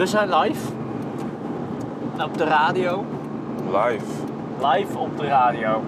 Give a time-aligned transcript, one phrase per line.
[0.00, 0.72] We zijn live.
[2.24, 3.04] Op de radio.
[3.66, 4.04] Live.
[4.62, 5.82] Live op de radio.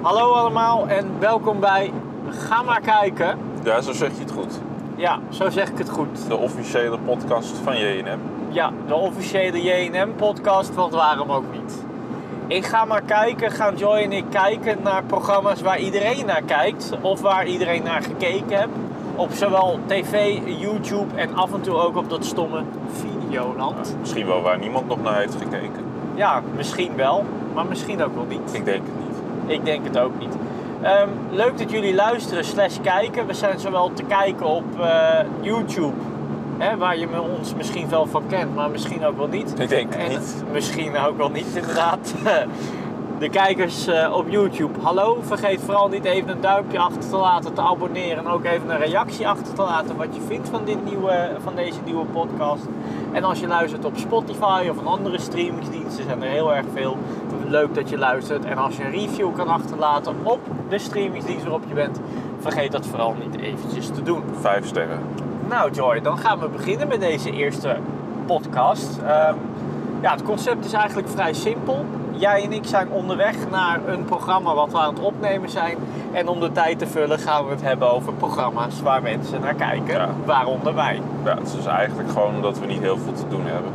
[0.00, 1.92] Hallo allemaal en welkom bij
[2.28, 3.38] Ga maar kijken.
[3.64, 4.60] Ja, zo zeg je het goed.
[4.96, 6.26] Ja, zo zeg ik het goed.
[6.28, 8.18] De officiële podcast van JNM.
[8.48, 11.84] Ja, de officiële JNM-podcast, want waarom ook niet?
[12.46, 16.92] Ik ga maar kijken, gaan Joy en ik kijken naar programma's waar iedereen naar kijkt.
[17.00, 18.89] Of waar iedereen naar gekeken heeft.
[19.20, 23.96] Op zowel tv, YouTube en af en toe ook op dat stomme Videoland.
[24.00, 25.84] Misschien wel waar niemand nog naar heeft gekeken.
[26.14, 27.24] Ja, misschien wel,
[27.54, 28.54] maar misschien ook wel niet.
[28.54, 29.56] Ik denk het niet.
[29.58, 30.36] Ik denk het ook niet.
[30.82, 33.26] Ehm, leuk dat jullie luisteren slash kijken.
[33.26, 35.96] We zijn zowel te kijken op eh, YouTube,
[36.58, 39.54] hè, waar je ons misschien wel van kent, maar misschien ook wel niet.
[39.60, 40.44] Ik denk het En niet.
[40.52, 42.14] misschien ook wel niet, inderdaad.
[43.20, 45.18] De kijkers eh, op YouTube, hallo.
[45.22, 48.18] Vergeet vooral niet even een duimpje achter te laten, te abonneren.
[48.18, 51.54] En ook even een reactie achter te laten wat je vindt van, dit nieuwe, van
[51.54, 52.66] deze nieuwe podcast.
[53.12, 56.98] En als je luistert op Spotify of een andere streamingsdiensten, zijn er heel erg veel.
[57.46, 58.44] Leuk dat je luistert.
[58.44, 62.00] En als je een review kan achterlaten op de streamingsdienst waarop je bent,
[62.38, 64.22] vergeet dat vooral niet eventjes te doen.
[64.40, 65.00] Vijf sterren.
[65.48, 67.76] Nou Joy, dan gaan we beginnen met deze eerste
[68.26, 68.98] podcast.
[68.98, 69.34] Ehm,
[70.00, 71.84] ja, het concept is eigenlijk vrij simpel.
[72.20, 75.76] Jij en ik zijn onderweg naar een programma wat we aan het opnemen zijn.
[76.12, 79.54] En om de tijd te vullen gaan we het hebben over programma's waar mensen naar
[79.54, 79.94] kijken.
[79.94, 80.08] Ja.
[80.24, 81.00] Waaronder wij.
[81.24, 83.72] Ja, het is eigenlijk gewoon omdat we niet heel veel te doen hebben.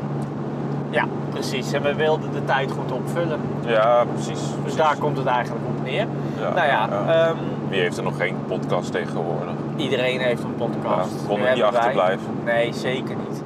[0.90, 1.72] Ja, precies.
[1.72, 3.40] En we wilden de tijd goed opvullen.
[3.66, 4.28] Ja, precies.
[4.40, 4.78] Dus precies.
[4.80, 6.08] daar komt het eigenlijk op neer.
[6.40, 7.26] Ja, nou ja, ja.
[7.28, 7.38] ehm,
[7.70, 9.54] Wie heeft er nog geen podcast tegenwoordig?
[9.76, 11.12] iedereen heeft een podcast.
[11.22, 12.28] Ja, kon er niet wij- achterblijven.
[12.44, 13.42] Nee, zeker niet.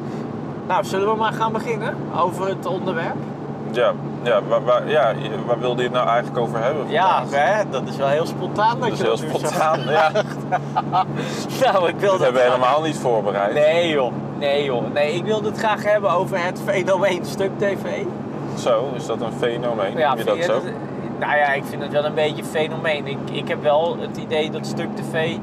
[0.67, 3.15] Nou, zullen we maar gaan beginnen over het onderwerp?
[3.71, 3.91] Ja,
[4.23, 5.13] ja, waar, waar, ja,
[5.45, 6.89] waar wilde je het nou eigenlijk over hebben?
[6.89, 7.53] Ja, vandaag?
[7.57, 9.45] hè, dat is wel heel spontaan dat, dat is je heel dat nu zegt.
[9.45, 9.79] spontaan.
[9.89, 10.11] Ja,
[11.71, 13.53] nou, ik wil dat hebben we helemaal niet voorbereid.
[13.53, 14.93] Nee joh, nee joh.
[14.93, 18.03] Nee, ik wilde het graag hebben over het fenomeen Stuk TV.
[18.57, 19.97] Zo, is dat een fenomeen?
[19.97, 20.53] Ja, je dat zo?
[20.53, 20.73] het-
[21.19, 23.07] nou ja, ik vind het wel een beetje een fenomeen.
[23.07, 25.35] Ik, ik heb wel het idee dat Stuk TV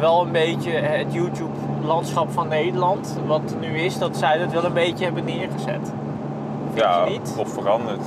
[0.00, 4.72] wel een beetje het YouTube-landschap van Nederland, wat nu is, dat zij dat wel een
[4.72, 5.92] beetje hebben neergezet.
[6.76, 7.34] Ja, niet?
[7.38, 8.00] of veranderd.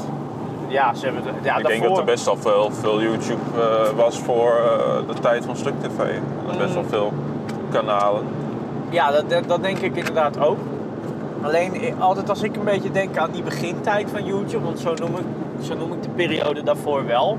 [0.67, 1.23] Ja, ze hebben.
[1.43, 5.19] Ja, ik denk dat er best wel veel, veel YouTube eh, was voor eh, de
[5.21, 5.97] tijd van Stuk TV.
[6.45, 6.89] Was best wel Mm.
[6.89, 7.13] veel
[7.71, 8.23] kanalen.
[8.89, 10.57] Ja, dat, dat, dat denk ik inderdaad ook.
[11.41, 14.93] Alleen eh, altijd als ik een beetje denk aan die begintijd van YouTube, want zo
[14.93, 15.25] noem ik,
[15.65, 17.37] zo noem ik de periode daarvoor wel.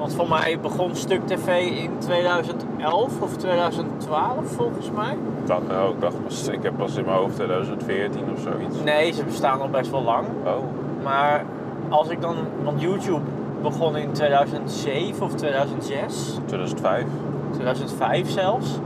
[0.00, 5.16] Want voor mij begon Stuk TV in 2011 of 2012 volgens mij.
[5.44, 8.76] Dat, oh, ik dacht, ik heb pas in mijn hoofd 2014 of zoiets.
[8.84, 10.26] Nee, ze bestaan al best wel lang.
[10.44, 10.64] Oh,
[11.02, 11.44] Maar
[11.88, 13.20] als ik dan, want YouTube
[13.62, 16.38] begon in 2007 of 2006.
[16.46, 17.04] 2005.
[17.50, 18.78] 2005 zelfs.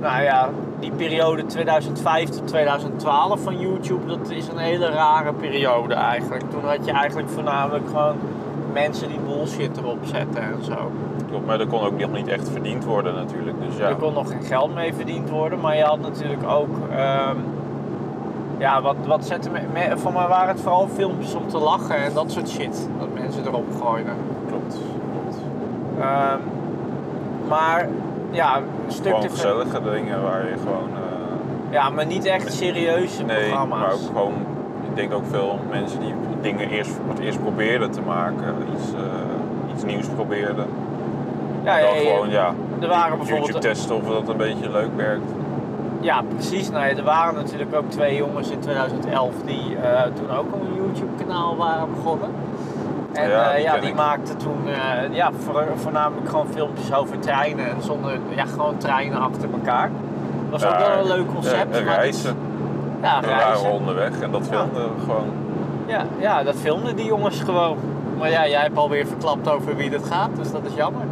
[0.00, 0.48] Nou ja,
[0.80, 6.50] die periode 2005 tot 2012 van YouTube, dat is een hele rare periode eigenlijk.
[6.50, 8.16] Toen had je eigenlijk voornamelijk gewoon
[8.72, 10.90] mensen die bullshit erop zetten en zo.
[11.28, 13.56] Klopt, maar er kon ook nog niet echt verdiend worden natuurlijk.
[13.66, 16.68] Dus ja, Er kon nog geen geld mee verdiend worden, maar je had natuurlijk ook...
[16.92, 17.36] ehm,
[18.58, 19.52] ja, wat, wat zetten...
[19.52, 22.88] me- me- Voor mij waren het vooral filmpjes om te lachen en dat soort shit.
[22.98, 24.12] Dat mensen erop gooiden.
[24.48, 24.78] klopt.
[25.12, 25.38] klopt.
[26.00, 26.38] Ehm,
[27.48, 27.88] maar
[28.30, 30.88] ja, een stuk Gewoon te gezellige dingen waar je gewoon...
[30.94, 33.78] eh, Ja, maar niet echt serieuze nee, programma's.
[33.80, 34.32] maar ook gewoon...
[34.90, 38.54] Ik denk ook veel mensen die dingen eerst, voor het eerst probeerden te maken.
[38.76, 40.66] Iets, eh, iets nieuws probeerden.
[41.64, 44.70] ja, en dan ja, gewoon, ja, er waren bijvoorbeeld- YouTube testen of dat een beetje
[44.70, 45.30] leuk werkt.
[46.00, 46.70] ja, precies.
[46.70, 50.74] Nou ja, er waren natuurlijk ook twee jongens in 2011 die eh, toen ook een
[50.76, 52.28] YouTube-kanaal waren begonnen.
[53.12, 57.18] En Ja, ja, die ja, die maakten toen ja, ja, voor, voornamelijk gewoon filmpjes over
[57.18, 59.90] treinen en zonder, ja, gewoon treinen achter elkaar.
[60.50, 61.76] Dat was ook wel een leuk concept.
[61.78, 62.36] eh, maar reizen.
[63.02, 63.62] Ja, We reizen.
[63.62, 65.28] waren onderweg en dat filmden we gewoon.
[65.90, 67.76] Ja, ja, dat filmden die jongens gewoon.
[68.18, 71.02] Maar ja, jij hebt alweer verklapt over wie dat gaat, dus dat is jammer.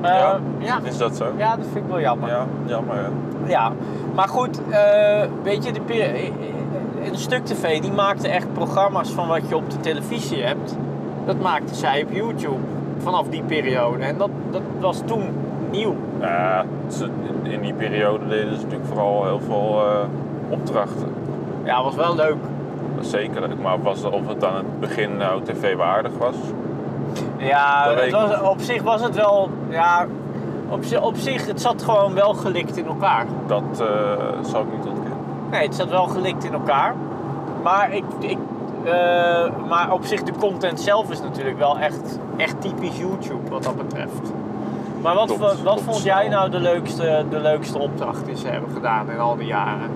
[0.00, 0.78] Eh, ja, ja.
[0.84, 1.24] is dat zo?
[1.36, 2.28] Ja, dat vind ik wel jammer.
[2.28, 3.06] Ja, jammer hè.
[3.50, 3.72] Ja,
[4.14, 6.32] maar goed, eh, weet je, de peri-
[7.04, 10.76] een stuk tv die maakte echt programma's van wat je op de televisie hebt.
[11.26, 12.58] Dat maakte zij op YouTube
[12.98, 14.04] vanaf die periode.
[14.04, 15.22] En dat, dat was toen
[15.70, 15.94] nieuw.
[16.20, 16.64] Ja,
[17.42, 19.96] in die periode deden ze natuurlijk vooral heel veel eh,
[20.48, 21.12] opdrachten.
[21.64, 22.36] Ja, was wel leuk.
[22.98, 26.34] Dat is zeker leuk, maar was, of het aan het begin nou tv-waardig was,
[27.36, 30.06] Ja, het was, op zich was het wel, ja,
[30.68, 33.26] op, op zich, het zat gewoon wel gelikt in elkaar.
[33.46, 33.86] dat eh,
[34.42, 35.18] zal ik niet ontkennen.
[35.50, 36.94] Nee, het zat wel gelikt in elkaar.
[37.62, 38.38] Maar, ik, ik,
[38.84, 43.62] eh, maar op zich, de content zelf is natuurlijk wel echt, echt typisch YouTube wat
[43.62, 44.32] dat betreft.
[45.02, 49.10] Maar wat, wat vond jij nou de leukste, de leukste opdracht die ze hebben gedaan
[49.10, 49.90] in al die jaren?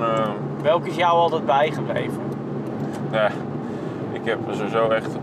[0.00, 0.28] Eh,
[0.66, 2.22] Welke is jou altijd bijgebleven?
[3.12, 3.30] Ja,
[4.12, 5.16] ik heb sowieso echt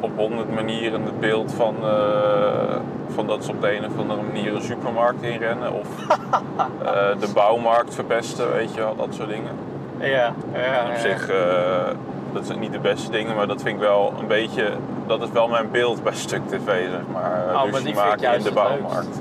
[0.00, 2.76] op honderd manieren het beeld van, eh,
[3.08, 5.72] van dat ze op de een of andere manier een supermarkt inrennen.
[5.72, 9.52] Of eh, de bouwmarkt verpesten, weet je wel, dat soort dingen.
[9.98, 11.88] Ja, ja, En op zich, eh,
[12.32, 14.72] dat zijn niet de beste dingen, maar dat vind ik wel een beetje,
[15.06, 17.44] dat is wel mijn beeld bij Stuk TV, zeg maar.
[17.46, 19.20] Oh, maar die vind ik maken in juist de leukst.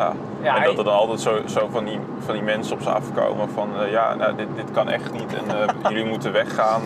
[0.00, 0.12] Ja.
[0.42, 2.90] Ja, en dat er dan altijd zo, zo van, die, van die mensen op ze
[2.90, 6.82] afkomen van, eh, ja, nou, dit, dit kan echt niet en eh, jullie moeten weggaan.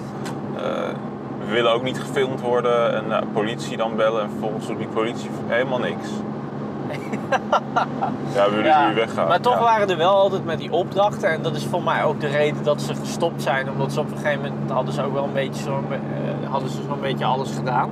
[0.57, 0.63] Eh,
[1.47, 5.31] we willen ook niet gefilmd worden en politie dan bellen en vervolgens doet die politie
[5.47, 6.09] helemaal niks.
[8.35, 9.29] ja, we willen jullie weggaan.
[9.29, 9.61] Maar toch ja.
[9.61, 11.31] waren er wel altijd met die opdrachten.
[11.31, 13.71] En dat is voor mij ook de reden dat ze gestopt zijn.
[13.71, 15.85] Omdat ze op een gegeven moment hadden ze ook wel een beetje zo'n
[16.51, 17.91] hadden ze zo'n beetje alles gedaan.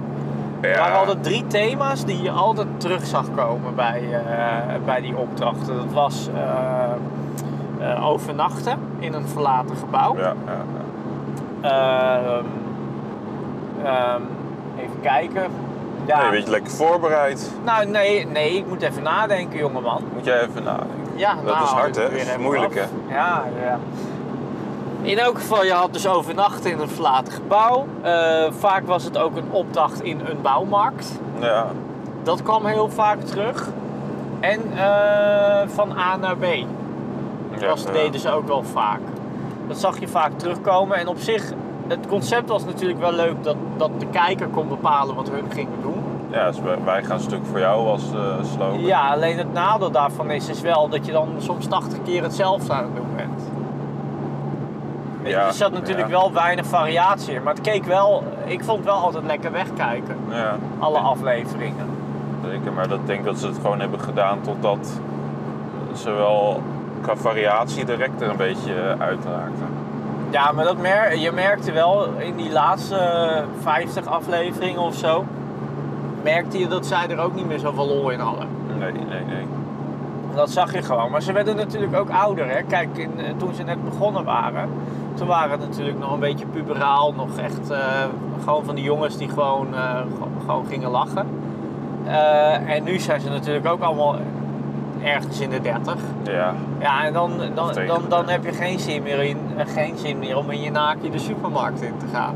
[0.62, 5.16] Er waren altijd drie thema's die je altijd terug zag komen bij, eh, bij die
[5.16, 5.76] opdrachten.
[5.76, 10.16] Dat was eh, eh, overnachten in een verlaten gebouw.
[10.16, 10.34] Ja.
[11.60, 12.44] Ehm,
[13.84, 14.22] ehm,
[14.78, 15.42] even kijken.
[16.06, 16.20] Ja.
[16.20, 17.50] Nee, weet je, lekker voorbereid.
[17.64, 20.02] Nou, nee, nee, ik moet even nadenken, jongeman.
[20.14, 21.00] Moet jij even nadenken.
[21.14, 22.02] Ja, Dat nou, is hard, hè?
[22.02, 23.14] Dat is moeilijk, hè?
[23.14, 23.78] Ja, ja.
[25.02, 27.86] In elk geval, je had dus overnachten in een verlaten gebouw.
[28.02, 28.12] Eh,
[28.50, 31.20] vaak was het ook een opdracht in een bouwmarkt.
[31.40, 31.66] Ja,
[32.22, 33.68] Dat kwam heel vaak terug.
[34.40, 36.44] En eh, van A naar B.
[36.44, 36.66] ja,
[37.68, 37.92] Dat ja.
[37.92, 39.00] deden ze ook wel vaak.
[39.68, 40.96] Dat zag je vaak terugkomen.
[40.96, 41.52] En op zich,
[41.88, 45.80] het concept was natuurlijk wel leuk dat, dat de kijker kon bepalen wat hun gingen
[45.82, 46.02] doen.
[46.30, 48.80] Ja, dus wij- gaan stuk voor jou als eh slogan.
[48.80, 52.72] Ja, alleen het nadeel daarvan is, is wel dat je dan soms 80 keer hetzelfde
[52.72, 53.06] aan het doen
[55.22, 56.18] Ja, er zat natuurlijk ja.
[56.18, 60.16] wel weinig variatie in, maar het keek wel, ik vond het wel altijd lekker wegkijken,
[60.30, 61.86] Ja, alle afleveringen.
[62.50, 62.72] zeker.
[62.72, 65.00] Maar dat denk ik dat ze het gewoon hebben gedaan totdat
[65.94, 66.62] ze wel
[67.00, 69.66] qua variatie direct er een beetje eh, uitraakten.
[70.30, 75.24] Ja, maar dat mer je merkte wel in die laatste eh, 50 afleveringen of zo,
[76.22, 78.46] merkte je dat zij er ook niet meer zoveel lol in hadden.
[78.78, 79.46] Nee, nee, nee.
[80.34, 81.10] Dat zag je gewoon.
[81.10, 82.48] Maar ze werden natuurlijk ook ouder.
[82.48, 82.62] Hè?
[82.62, 84.68] Kijk, in, eh, toen ze net begonnen waren,
[85.14, 87.12] toen waren het natuurlijk nog een beetje puberaal.
[87.16, 87.78] Nog echt eh,
[88.44, 89.96] gewoon van die jongens die gewoon, eh,
[90.46, 91.26] gewoon- gingen lachen.
[92.06, 94.16] Eh, en nu zijn ze natuurlijk ook allemaal
[95.04, 95.96] ergens in de 30.
[96.22, 98.30] Ja, Ja, en dan, dan, dan, dan 30.
[98.30, 101.82] heb je geen zin, meer in, geen zin meer om in je naakje de supermarkt
[101.82, 102.34] in te gaan.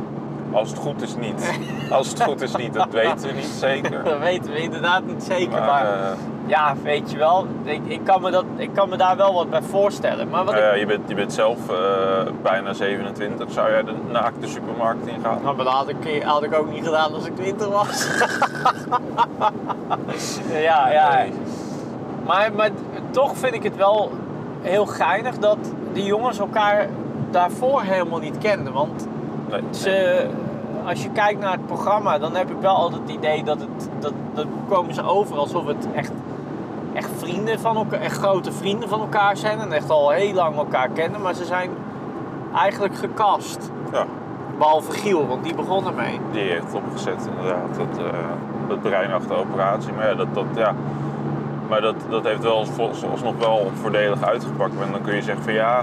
[0.53, 1.59] Als het goed is niet.
[1.91, 4.05] Als het goed is niet, dat weten we niet zeker.
[4.05, 5.59] Dat weten we inderdaad niet zeker.
[5.59, 6.17] Maar, Maar eh,
[6.47, 9.51] ja, weet je wel, ik, ik, kan me dat, ik kan me daar wel wat
[9.51, 10.29] bij voorstellen.
[10.29, 11.77] Maar wat nou ik je, bent, je bent zelf eh,
[12.43, 13.53] bijna 27.
[13.53, 15.43] Zou jij de, naakt de supermarkt ingaan?
[15.43, 18.09] Nou, maar dat had ik, had ik ook niet gedaan als ik 20 was.
[20.69, 21.15] ja, ja.
[21.17, 21.33] Nee.
[22.27, 22.71] Maar, maar
[23.11, 24.11] toch vind ik het wel
[24.61, 25.59] heel geinig dat
[25.93, 26.89] die jongens elkaar
[27.31, 28.73] daarvoor helemaal niet kenden.
[28.73, 29.07] Want
[29.51, 30.27] Nee.
[30.85, 33.89] als je kijkt naar het programma, dan heb ik wel altijd het idee dat het.
[33.99, 36.13] Dat, dat komen ze over alsof het echt,
[36.93, 39.59] echt vrienden van elkaar, echt grote vrienden van elkaar zijn.
[39.61, 41.21] En echt al heel lang elkaar kennen.
[41.23, 41.71] Maar ze zijn
[42.55, 43.71] eigenlijk gekast.
[43.93, 44.05] Ja,
[44.59, 46.21] Behalve Giel, want die begon ermee.
[46.33, 47.69] die heeft opgezet inderdaad.
[47.77, 48.13] Dat, eh,
[48.69, 49.93] dat brein achter operatie.
[49.93, 50.75] Maar ja, dat, dat, ja.
[51.69, 54.73] Maar dat, dat heeft wel als- alsnog wel voordelig uitgepakt.
[54.87, 55.83] En dan kun je zeggen van ja,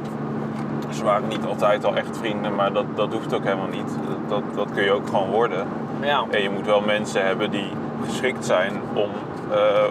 [0.93, 3.97] ze waren niet altijd al echt vrienden, maar dat, dat hoeft ook helemaal niet.
[4.27, 5.67] Dat, dat, kun je ook gewoon worden.
[6.01, 6.25] Ja.
[6.29, 7.67] En je moet wel mensen hebben die
[8.05, 9.09] geschikt zijn om
[9.51, 9.83] eh,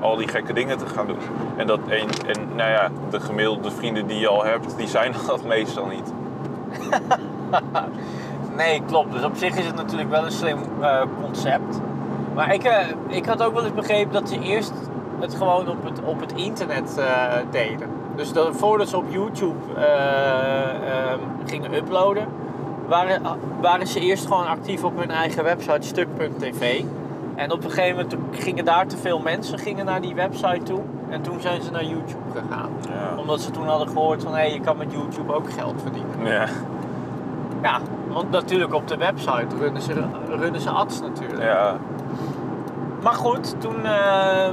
[0.00, 1.18] al die gekke dingen te gaan doen.
[1.56, 5.14] En, dat, en, en nou ja, de gemiddelde vrienden die je al hebt, die zijn
[5.26, 6.12] dat meestal niet.
[8.56, 9.12] Nee, klopt.
[9.12, 11.80] Dus op zich is het natuurlijk wel een slim eh, concept.
[12.34, 14.72] Maar ik, eh, ik had ook wel eens begrepen dat ze eerst
[15.20, 17.00] het gewoon op het, op het internet
[17.50, 17.99] deden.
[18.16, 22.26] Dus dat, voordat ze op YouTube eh, ehm, gingen uploaden,
[22.86, 23.22] waren,
[23.60, 26.82] waren ze eerst gewoon actief op hun eigen website stuk.tv.
[27.34, 30.80] En op een gegeven moment gingen daar te veel mensen gingen naar die website toe.
[31.08, 32.70] En toen zijn ze naar YouTube gegaan.
[32.88, 33.14] Ja.
[33.16, 36.26] Omdat ze toen hadden gehoord van hé, je kan met YouTube ook geld verdienen.
[36.26, 36.46] Ja,
[37.62, 41.42] Ja, want natuurlijk op de website runnen ze, runnen ze ads natuurlijk.
[41.42, 41.76] ja,
[43.02, 44.48] Maar goed, toen, eh,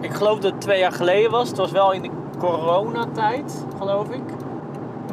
[0.00, 1.48] ik geloof dat het twee jaar geleden was.
[1.48, 2.10] Het was wel in de
[2.44, 4.22] coronatijd, geloof ik.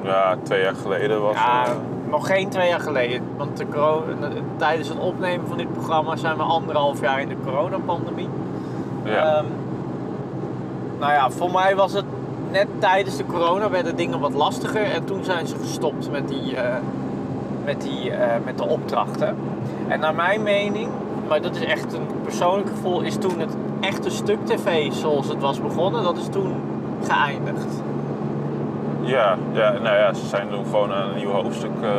[0.04, 1.66] ja, twee jaar geleden was Ja,
[2.10, 3.22] nog geen twee jaar geleden.
[3.38, 3.66] Want de
[4.58, 8.30] tijdens het opnemen van dit programma zijn we anderhalf jaar in de coronapandemie.
[9.04, 9.36] ja.
[9.36, 9.46] Ehm,
[11.00, 12.06] nou ja, voor mij was het
[12.52, 14.84] net tijdens de corona werden dingen wat lastiger.
[14.84, 16.76] En toen zijn ze gestopt met, die, eh,
[17.66, 19.36] met, die, eh, met de opdrachten.
[19.88, 20.90] En naar mijn mening,
[21.28, 25.42] maar dat is echt een persoonlijk gevoel, is toen het echte stuk tv zoals het
[25.42, 26.54] was begonnen, dat is toen
[27.10, 27.82] geëindigd.
[29.02, 31.90] Ja, ja, nou ja, ze zijn toen gewoon aan een nieuw hoofdstuk eh,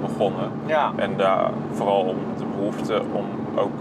[0.00, 0.50] begonnen.
[0.66, 0.92] Ja.
[0.96, 3.72] En daar vooral om de behoefte om ook,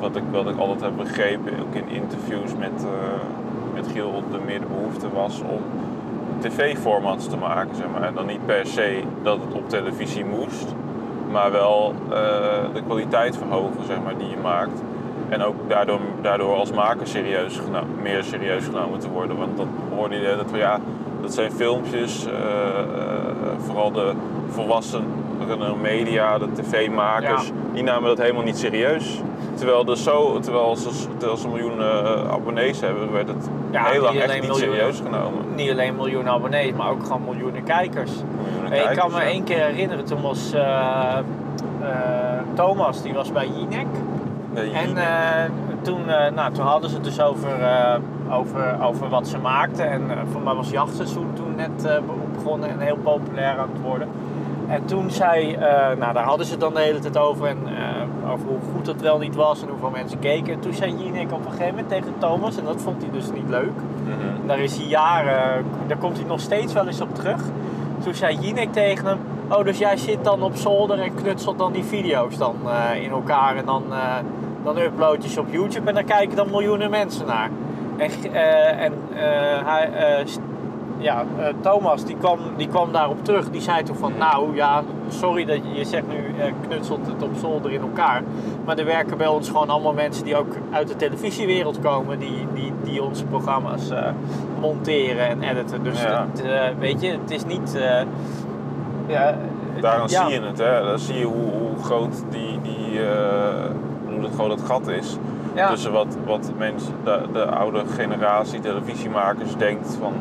[0.00, 4.38] wat ik, wat ik altijd heb begrepen, ook in interviews met, eh, met Giel, de
[4.46, 5.62] meer de behoefte was om
[6.38, 8.02] tv-formats te maken, zeg maar.
[8.02, 10.74] En dan niet per se dat het op televisie moest,
[11.30, 12.16] maar wel eh,
[12.74, 14.82] de kwaliteit verhogen, zeg maar, die je maakt.
[15.28, 17.60] En ook daardoor, daardoor als maker serieus
[18.02, 19.36] meer serieus genomen te worden.
[19.36, 20.80] Want dat hoorde je tijd van ja,
[21.20, 22.84] dat zijn filmpjes, eh, eh,
[23.58, 24.12] vooral de
[24.48, 27.52] volwassenen media, de tv-makers, Ja.
[27.72, 29.20] die namen dat helemaal niet serieus.
[29.54, 34.02] Terwijl, er zo, terwijl, ze, terwijl ze miljoenen eh, abonnees hebben, werd het Ja, heel
[34.02, 35.44] lang echt niet serieus genomen.
[35.54, 38.10] Niet alleen miljoenen abonnees, maar ook gewoon miljoenen kijkers.
[38.42, 39.24] Miljoenen ik kan me ja.
[39.24, 40.54] één keer herinneren, toen was
[42.54, 43.86] Thomas, die was bij Jinek.
[44.56, 45.50] Nee, En eh,
[45.82, 47.96] toen, eh, nou, toen hadden ze het dus over, eh,
[48.30, 49.90] over, over wat ze maakten.
[49.90, 52.02] En voor mij was jachtseizoen toen net
[52.34, 54.08] begonnen en heel populair aan het worden.
[54.68, 55.56] En toen zei,
[55.98, 57.46] nou daar hadden ze het dan de hele tijd over.
[57.46, 57.58] En
[58.32, 60.52] over hoe goed het wel niet was en hoeveel mensen keken.
[60.52, 63.30] En toen zei Jinek op een gegeven moment tegen Thomas, en dat vond hij dus
[63.32, 63.72] niet leuk.
[64.02, 64.40] Mhm.
[64.40, 67.42] En daar is hij jaren, daar komt hij nog steeds wel eens op terug.
[68.02, 71.72] Toen zei Jinek tegen hem, oh dus jij zit dan op zolder en knutselt dan
[71.72, 72.54] die video's dan
[73.02, 73.82] in elkaar en dan,
[74.66, 77.50] dan upload je ze op YouTube en daar kijken dan miljoenen mensen naar.
[77.96, 80.26] En, eh, en eh, hij, eh,
[80.98, 81.24] ja,
[81.60, 85.56] Thomas die kwam, die kwam daarop terug, die zei toen van nou ja, sorry dat
[85.56, 86.34] je, je zegt nu
[86.68, 88.22] knutselt het op zolder in elkaar.
[88.64, 92.46] Maar er werken bij ons gewoon allemaal mensen die ook uit de televisiewereld komen, die,
[92.54, 93.90] die, die onze programma's
[94.60, 95.82] monteren en editen.
[95.82, 96.26] Dus Ja.
[96.32, 96.44] het,
[96.78, 97.78] weet je, het is niet.
[99.06, 99.38] ja,
[99.80, 100.08] ja.
[100.08, 100.84] zie je het, hè?
[100.84, 103.00] Dan zie je hoe, hoe groot die, die
[104.20, 105.16] hoe dat groot het gat is.
[105.54, 105.68] Ja.
[105.68, 110.12] Tussen wat, wat mensen, de, de oude generatie televisiemakers denkt van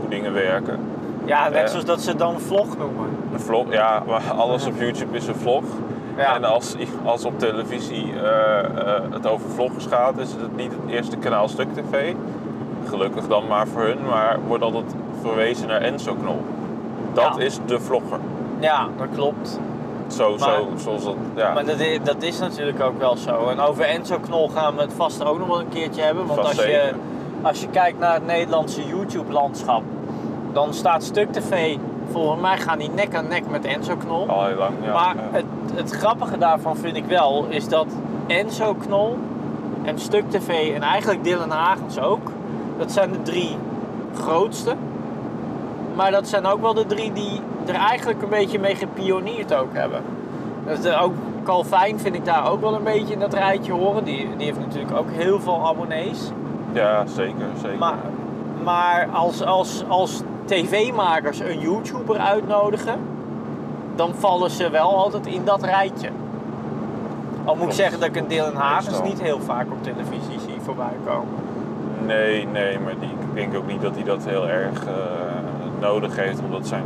[0.00, 0.78] hoe dingen werken.
[1.24, 1.66] Ja, net Eh.
[1.68, 3.08] zoals dat ze dan vlog noemen.
[3.32, 5.64] Een vlog, ja, maar alles op YouTube is een vlog.
[6.16, 6.34] Ja.
[6.34, 10.90] En als, als op televisie eh, eh, het over vloggers gaat, is het niet het
[10.92, 12.14] eerste kanaal Stuk TV.
[12.88, 16.42] Gelukkig dan maar voor hun, maar wordt altijd verwezen naar Enzo Knol.
[17.12, 17.42] Dat Ja.
[17.44, 18.18] is de vlogger.
[18.58, 19.60] Ja, dat klopt.
[20.12, 21.52] Zo, zo, Maar- zoals dat, ja.
[21.52, 23.48] Maar dat is, dat is natuurlijk ook wel zo.
[23.48, 26.26] En over Enzo Knol gaan we het vast ook nog wel een keertje hebben.
[26.26, 26.92] Want Vast als je,
[27.42, 29.82] als je kijkt naar het Nederlandse YouTube-landschap,
[30.52, 31.76] dan staat Stuk TV,
[32.10, 34.28] volgens mij gaan die nek aan nek met Enzo Knol.
[34.28, 34.92] Al heel lang, ja.
[34.92, 35.28] maar ja.
[35.30, 37.86] het, het grappige daarvan vind ik wel, is dat
[38.26, 39.18] Enzo Knol
[39.82, 42.30] en Stuk TV en eigenlijk Dylan Hagens ook,
[42.78, 43.56] dat zijn de drie
[44.14, 44.74] grootste.
[45.94, 49.74] Maar dat zijn ook wel de drie die er eigenlijk een beetje mee gepioneerd ook
[49.74, 50.02] hebben.
[50.66, 51.12] Dat is ook
[51.44, 54.04] Calvijn vind ik daar ook wel een beetje in dat rijtje horen.
[54.04, 56.30] Die, die heeft natuurlijk ook heel veel abonnees.
[56.72, 57.78] Ja, zeker, zeker.
[57.78, 57.96] Maar,
[58.64, 62.98] maar als, als, als tv-makers een YouTuber uitnodigen,
[63.94, 66.08] dan vallen ze wel altijd in dat rijtje.
[67.44, 70.60] Al moet ik zeggen dat ik een Dylan Hagens niet heel vaak op televisie zie
[70.60, 71.34] voorbij komen.
[72.06, 74.92] Nee, nee, maar die, ik denk ook niet dat hij dat heel erg eh,
[75.80, 76.84] nodig heeft, omdat zijn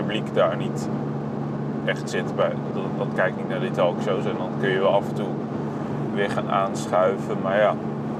[0.00, 0.88] publiek daar niet
[1.84, 2.36] echt zit.
[2.36, 5.14] Bij, dat, dat kijkt niet naar die talkshows en dan kun je wel af en
[5.14, 5.26] toe
[6.14, 7.36] weer gaan aanschuiven.
[7.42, 7.74] Maar ja,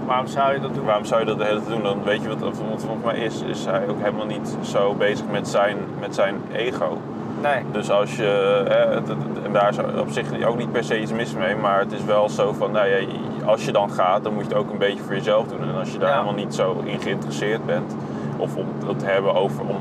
[0.07, 0.85] Waarom zou je dat doen?
[0.85, 1.83] waarom zou je dat de hele tijd doen?
[1.83, 5.25] Dan weet je wat, want volgens mij is, is hij ook helemaal niet zo bezig
[5.31, 6.99] met zijn, met zijn ego.
[7.43, 7.63] Nee.
[7.73, 11.01] Dus als je, hè, het- het- en daar is op zich ook niet per se
[11.01, 12.97] iets mis mee, maar het is wel zo van, nou ja,
[13.45, 15.61] als je dan gaat, dan moet je het ook een beetje voor jezelf doen.
[15.69, 16.15] En als je daar Ja.
[16.15, 17.95] helemaal niet zo in geïnteresseerd bent,
[18.37, 19.77] of om het te hebben over om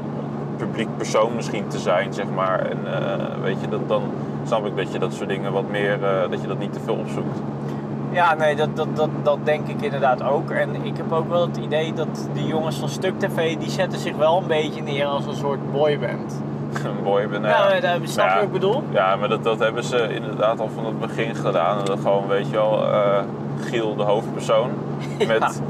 [0.57, 4.01] publiek persoon misschien te zijn, zeg maar, en eh, weet je, dat, dan
[4.45, 6.79] snap ik dat je dat soort dingen wat meer, eh, dat je dat niet te
[6.79, 7.39] veel opzoekt.
[8.11, 10.49] Ja, nee, dat, dat, dat, dat denk ik inderdaad ook.
[10.51, 13.99] En ik heb ook wel het idee dat die jongens van Stuk TV, die zetten
[13.99, 16.41] zich wel een beetje neer als een soort boyband.
[16.85, 18.41] Een boy ben, Ja, maar daar- snap je ja.
[18.41, 18.83] ik bedoel?
[18.89, 21.79] Ja, maar dat, dat hebben ze inderdaad al van het begin gedaan.
[21.79, 23.19] En dat gewoon, weet je wel, eh,
[23.61, 24.69] Giel de hoofdpersoon.
[25.27, 25.61] Met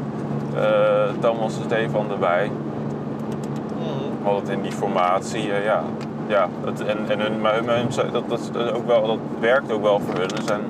[0.56, 0.64] eh,
[1.20, 2.52] Thomas en Stefan erbij.
[4.28, 5.84] Altijd in die formatie, eh, ja.
[6.28, 9.18] ja het, en, en hun, maar hun, hun zijn- dat, dat, is ook wel, dat
[9.40, 10.30] werkt ook wel voor hun.
[10.30, 10.62] Ze zijn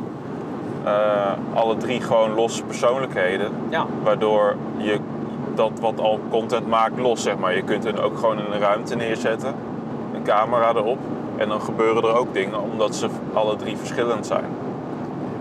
[0.84, 3.52] eh, alle drie gewoon losse persoonlijkheden.
[3.70, 3.86] Ja.
[4.04, 5.00] Waardoor je
[5.56, 7.56] dat wat al content maakt los, zeg maar.
[7.56, 9.54] Je kunt hen ook gewoon in een ruimte neerzetten.
[10.16, 10.98] Een camera erop.
[11.38, 14.46] En dan gebeuren er ook dingen, omdat ze alle drie verschillend zijn.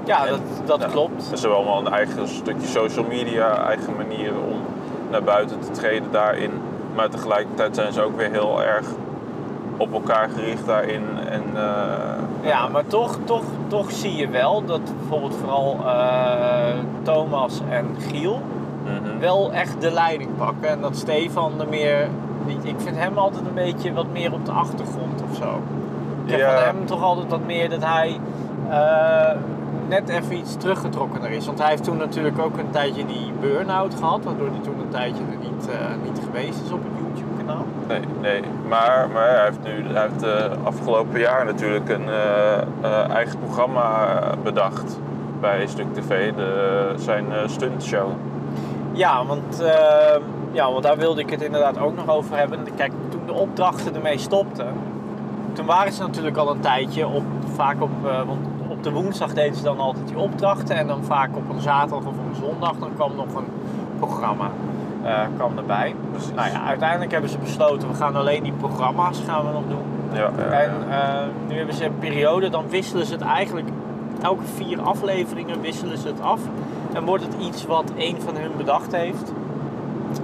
[0.05, 1.23] Ja, En- dat, dat klopt.
[1.23, 4.57] Ze hebben allemaal een eigen stukje social media, eigen manieren om
[5.11, 6.51] naar buiten te treden daarin.
[6.97, 8.87] Maar tegelijkertijd zijn ze ook weer heel erg
[9.77, 11.03] op elkaar gericht daarin.
[11.31, 17.61] En, eh, Ja, maar toch, toch, toch zie je wel dat bijvoorbeeld vooral eh, Thomas
[17.71, 18.41] en Giel
[18.85, 19.19] mhm.
[19.21, 20.69] wel echt de leiding pakken.
[20.69, 22.09] En dat Stefan er meer
[22.47, 25.61] niet, ik vind hem altijd een beetje wat meer op de achtergrond of zo.
[26.25, 26.55] Ik heb Ja.
[26.55, 28.21] van hem toch altijd wat meer dat hij
[28.71, 29.37] eh,
[29.89, 31.47] net even iets teruggetrokkener is.
[31.47, 34.89] Want hij heeft toen natuurlijk ook een tijdje die burn-out gehad, waardoor hij toen een
[34.89, 37.65] tijdje er niet, eh, niet geweest is op het YouTube-kanaal.
[37.89, 38.43] Nee, nee.
[38.69, 44.21] Maar, maar hij heeft nu hij heeft, eh, afgelopen jaar natuurlijk een eh, eigen programma
[44.43, 44.99] bedacht
[45.41, 48.11] bij Stuk TV, de, zijn stuntshow.
[48.93, 50.21] Ja, want, eh,
[50.53, 52.59] ja, want daar wilde ik het inderdaad ook nog over hebben.
[52.77, 54.67] Kijk, toen de opdrachten ermee stopten,
[55.53, 57.25] toen waren ze natuurlijk al een tijdje op,
[57.55, 61.37] vaak op, want op de woensdag deden ze dan altijd die opdrachten en dan vaak
[61.37, 63.47] op een zaterdag of een zondag dan kwam nog een
[63.99, 64.51] programma
[65.03, 65.95] eh, kwam erbij.
[66.11, 66.35] Precies.
[66.35, 69.85] Nou ja, uiteindelijk hebben ze besloten, we gaan alleen die programma's gaan we nog doen.
[70.13, 73.69] Ja, ja, En eh, nu hebben ze een periode, dan wisselen ze het eigenlijk
[74.23, 76.41] elke vier afleveringen wisselen ze het af.
[76.93, 79.33] En wordt het iets wat één van hun bedacht heeft.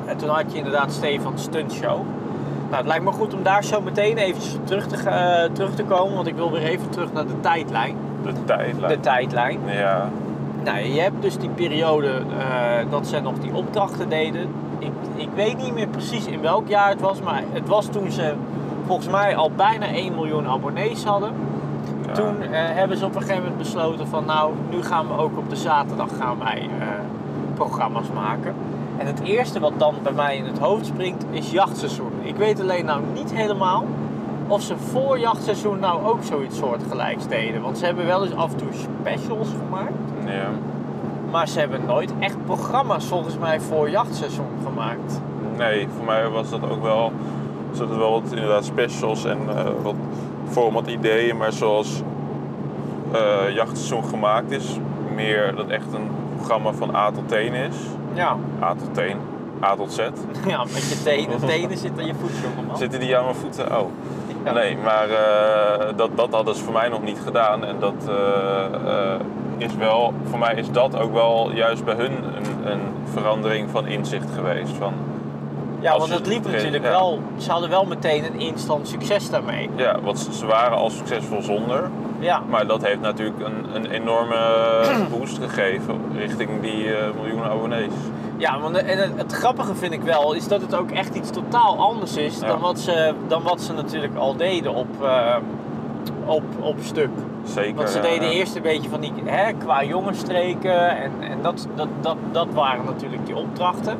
[0.06, 2.00] En toen had je inderdaad Stefan Stunt Show.
[2.64, 5.74] Nou, het lijkt me goed om daar zo meteen eventjes op terug te, eh, terug
[5.74, 7.96] te komen, want ik wil weer even terug naar de tijdlijn.
[8.22, 8.92] De tijdlijn.
[8.92, 9.58] De tijdlijn.
[9.66, 10.08] Ja,
[10.64, 14.48] Nou, je hebt dus die periode eh, dat ze nog die opdrachten deden.
[14.78, 18.10] Ik, ik weet niet meer precies in welk jaar het was, maar het was toen
[18.10, 18.34] ze
[18.86, 21.32] volgens mij al bijna 1 miljoen abonnees hadden.
[22.06, 22.12] ja.
[22.12, 25.38] Toen eh, hebben ze op een gegeven moment besloten van nou, nu gaan we ook
[25.38, 26.86] op de zaterdag gaan wij eh,
[27.54, 28.54] programma's maken.
[28.98, 32.12] En het eerste wat dan bij mij in het hoofd springt is jachtseizoen.
[32.22, 33.84] Ik weet alleen nou niet helemaal
[34.52, 37.62] of ze voor jachtseizoen nou ook zoiets soortgelijks deden.
[37.62, 38.68] Want ze hebben wel eens af en toe
[39.00, 39.92] specials gemaakt.
[40.24, 40.48] Ja.
[41.30, 45.20] Maar ze hebben nooit echt programma's volgens mij voor jachtseizoen gemaakt.
[45.56, 47.12] Nee, voor mij was dat ook wel.
[47.72, 49.94] Zat er wel wat inderdaad specials en eh, wat
[50.48, 52.02] format ideeën, maar zoals
[53.12, 54.78] eh jachtseizoen gemaakt is,
[55.14, 57.76] meer dat echt een programma van A tot teen is.
[58.12, 59.16] Ja, A tot teen,
[59.62, 59.98] A tot Z.
[60.46, 62.76] ja met je tenen, tenen zitten aan je voeten, man.
[62.76, 63.78] Zitten die aan mijn voeten?
[63.80, 63.88] Oh.
[64.44, 64.52] Ja.
[64.52, 67.64] Nee, maar eh, dat, dat hadden ze voor mij nog niet gedaan.
[67.64, 68.14] En dat eh,
[68.86, 69.20] eh,
[69.56, 72.80] is wel, voor mij is dat ook wel juist bij hun een, een
[73.12, 74.72] verandering van inzicht geweest.
[74.78, 74.92] Van,
[75.80, 76.90] Ja, want het liep natuurlijk ja.
[76.90, 77.20] wel.
[77.36, 79.70] Ze hadden wel meteen een instant succes daarmee.
[79.76, 81.90] ja, want ze, waren al succesvol zonder.
[82.18, 84.36] Ja, Maar dat heeft natuurlijk een, een enorme
[85.18, 86.86] boost gegeven richting die
[87.20, 87.92] miljoenen abonnees.
[88.42, 91.30] Ja want en het, het grappige vind ik wel is dat het ook echt iets
[91.30, 92.46] totaal anders is Ja.
[92.46, 95.36] dan, wat ze, dan wat ze natuurlijk al deden op, eh,
[96.24, 97.10] op, op stuk.
[97.44, 97.74] Zeker.
[97.74, 98.34] Want ze deden ja.
[98.34, 102.84] eerst een beetje van die hè, qua jongensstreken en, en dat, dat, dat, dat waren
[102.84, 103.98] natuurlijk die opdrachten.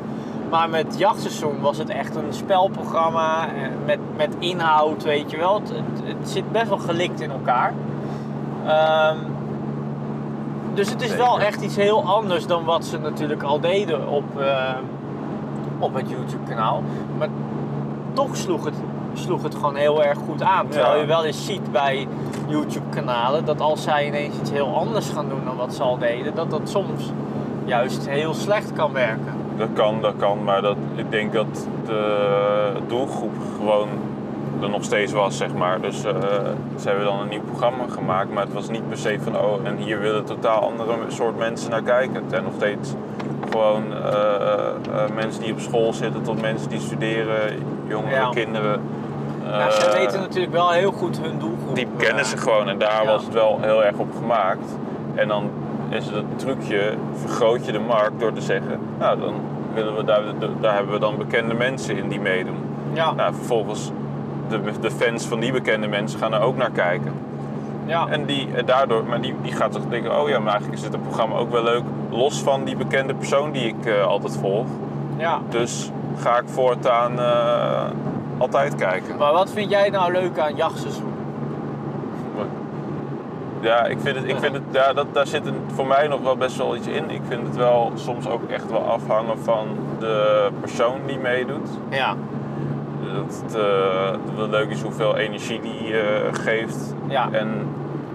[0.49, 3.51] Maar met jachtseizoen was het echt een spelprogramma eh,
[3.85, 5.53] met, met inhoud, weet je wel.
[5.53, 7.73] Het, het, het zit best wel gelikt in elkaar.
[8.65, 9.17] Ehm,
[10.73, 14.39] dus het is wel echt iets heel anders dan wat ze natuurlijk al deden op,
[14.39, 14.73] eh,
[15.79, 16.83] op het YouTube-kanaal.
[17.17, 17.27] Maar
[18.13, 18.73] toch sloeg het,
[19.13, 20.67] sloeg het gewoon heel erg goed aan.
[20.67, 21.01] Terwijl Ja.
[21.01, 22.07] je wel eens ziet bij
[22.47, 26.35] YouTube-kanalen dat als zij ineens iets heel anders gaan doen dan wat ze al deden,
[26.35, 27.11] dat dat soms
[27.65, 29.33] juist heel slecht kan werken.
[29.57, 33.87] Dat kan, dat kan, maar dat, ik denk dat de doelgroep gewoon
[34.61, 35.81] er nog steeds was, zeg maar.
[35.81, 36.13] Dus eh,
[36.79, 39.67] ze hebben dan een nieuw programma gemaakt, maar het was niet per se van, oh,
[39.67, 42.15] en hier willen totaal andere soort mensen naar kijken.
[42.15, 42.93] Het zijn nog steeds
[43.51, 44.03] gewoon eh,
[45.03, 47.37] eh, mensen die op school zitten tot mensen die studeren,
[47.87, 48.29] jongere Ja.
[48.29, 48.81] kinderen.
[49.45, 51.75] Ja, ze weten natuurlijk wel heel goed hun doelgroep.
[51.75, 53.11] die kennen ze gewoon en daar Ja.
[53.11, 54.77] was het wel heel erg op gemaakt.
[55.15, 55.49] En dan
[55.89, 59.33] is het het trucje, vergroot je de markt door te zeggen, nou dan
[59.73, 60.21] willen we daar,
[60.61, 62.57] daar hebben we dan bekende mensen in die meedoen.
[62.93, 63.91] Ja, Nou, vervolgens
[64.49, 67.13] de, de fans van die bekende mensen gaan er ook naar kijken.
[67.85, 68.07] ja.
[68.07, 70.83] En die, eh, daardoor, maar die, die gaat toch denken, oh ja, maar eigenlijk is
[70.85, 74.37] dit een programma ook wel leuk, los van die bekende persoon die ik eh, altijd
[74.37, 74.67] volg.
[75.17, 75.39] ja.
[75.49, 77.89] Dus ga ik voortaan eh,
[78.37, 79.17] altijd kijken.
[79.17, 81.11] Maar wat vind jij nou leuk aan jachtseizoen?
[83.59, 86.21] Ja, ik vind het, ik vind het ja, dat, daar zit een, voor mij nog
[86.21, 87.09] wel best wel iets in.
[87.09, 89.67] Ik vind het wel soms ook echt wel afhangen van
[89.99, 91.69] de persoon die meedoet.
[91.89, 92.15] Ja,
[93.13, 96.95] Dat het eh, wel leuk is hoeveel energie die eh, geeft.
[97.07, 97.47] ja, En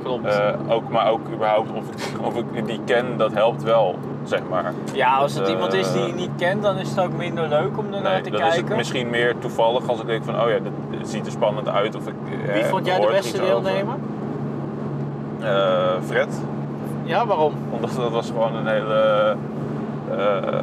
[0.02, 0.26] klopt.
[0.26, 4.40] eh, ook, maar ook überhaupt of ik, of ik die ken, dat helpt wel, zeg
[4.50, 4.72] maar.
[4.94, 7.48] ja, als het dat, iemand is die je niet kent, dan is het ook minder
[7.48, 8.76] leuk om ernaar Nee, te dan is het kijken.
[8.76, 11.96] misschien meer toevallig als ik denk van, oh ja, dit, dit ziet er spannend uit.
[11.96, 12.14] Of ik,
[12.52, 13.94] Wie vond jij de beste deelnemer?
[15.40, 16.40] Eh, Fred.
[17.04, 17.52] Ja, waarom?
[17.70, 19.36] Omdat dat was gewoon een hele
[20.10, 20.62] eh,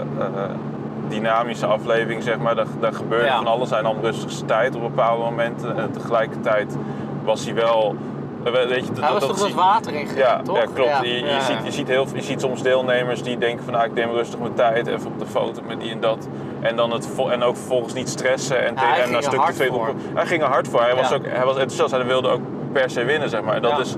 [1.09, 2.55] dynamische aflevering, zeg maar.
[2.55, 3.35] Daar, daar gebeurde Ja.
[3.37, 5.77] van alles aan de rustigste tijd op bepaalde momenten.
[5.77, 6.77] En tegelijkertijd
[7.23, 7.95] was hij wel
[8.43, 10.57] we- weet je, dat, Hij was dat toch dat water ingegaan, Ja, toch?
[10.57, 10.89] ja klopt.
[10.89, 11.37] Ja, je.
[11.41, 14.39] Ziet, je, ziet heel, je ziet soms deelnemers die denken van nou, ik neem rustig
[14.39, 16.27] mijn tijd, even op de foto met die en dat.
[16.61, 19.41] En, dan het, en ook vervolgens niet stressen en, Ja, hij en ging een stuk
[19.41, 19.95] te veel op.
[20.13, 20.81] Hij ging er hard voor.
[20.81, 21.91] Hij was, ook, hij was enthousiast.
[21.91, 22.41] Hij wilde ook
[22.71, 23.55] per se winnen, zeg maar.
[23.55, 23.95] En dat is,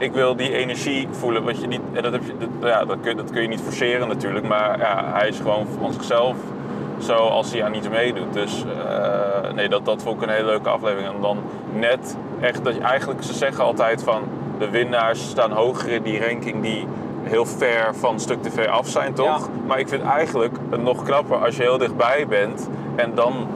[0.00, 1.44] ik wil die energie voelen.
[1.44, 3.60] Wat je niet, en dat, heb je, dat, ja, dat, kun, dat kun je niet
[3.60, 4.48] forceren natuurlijk.
[4.48, 6.36] Maar ja, hij is gewoon van zichzelf
[6.98, 8.32] zo als hij aan iets meedoet.
[8.32, 11.14] Dus eh, nee, dat, dat vond ik een hele leuke aflevering.
[11.14, 11.38] En dan
[11.72, 14.22] net echt dat je eigenlijk, ze zeggen altijd van
[14.58, 16.86] de winnaars staan hoger in die ranking die
[17.22, 19.38] heel ver van stuk tv af zijn, toch?
[19.38, 19.52] Ja.
[19.66, 23.48] Maar ik vind eigenlijk het nog knapper als je heel dichtbij bent en dan.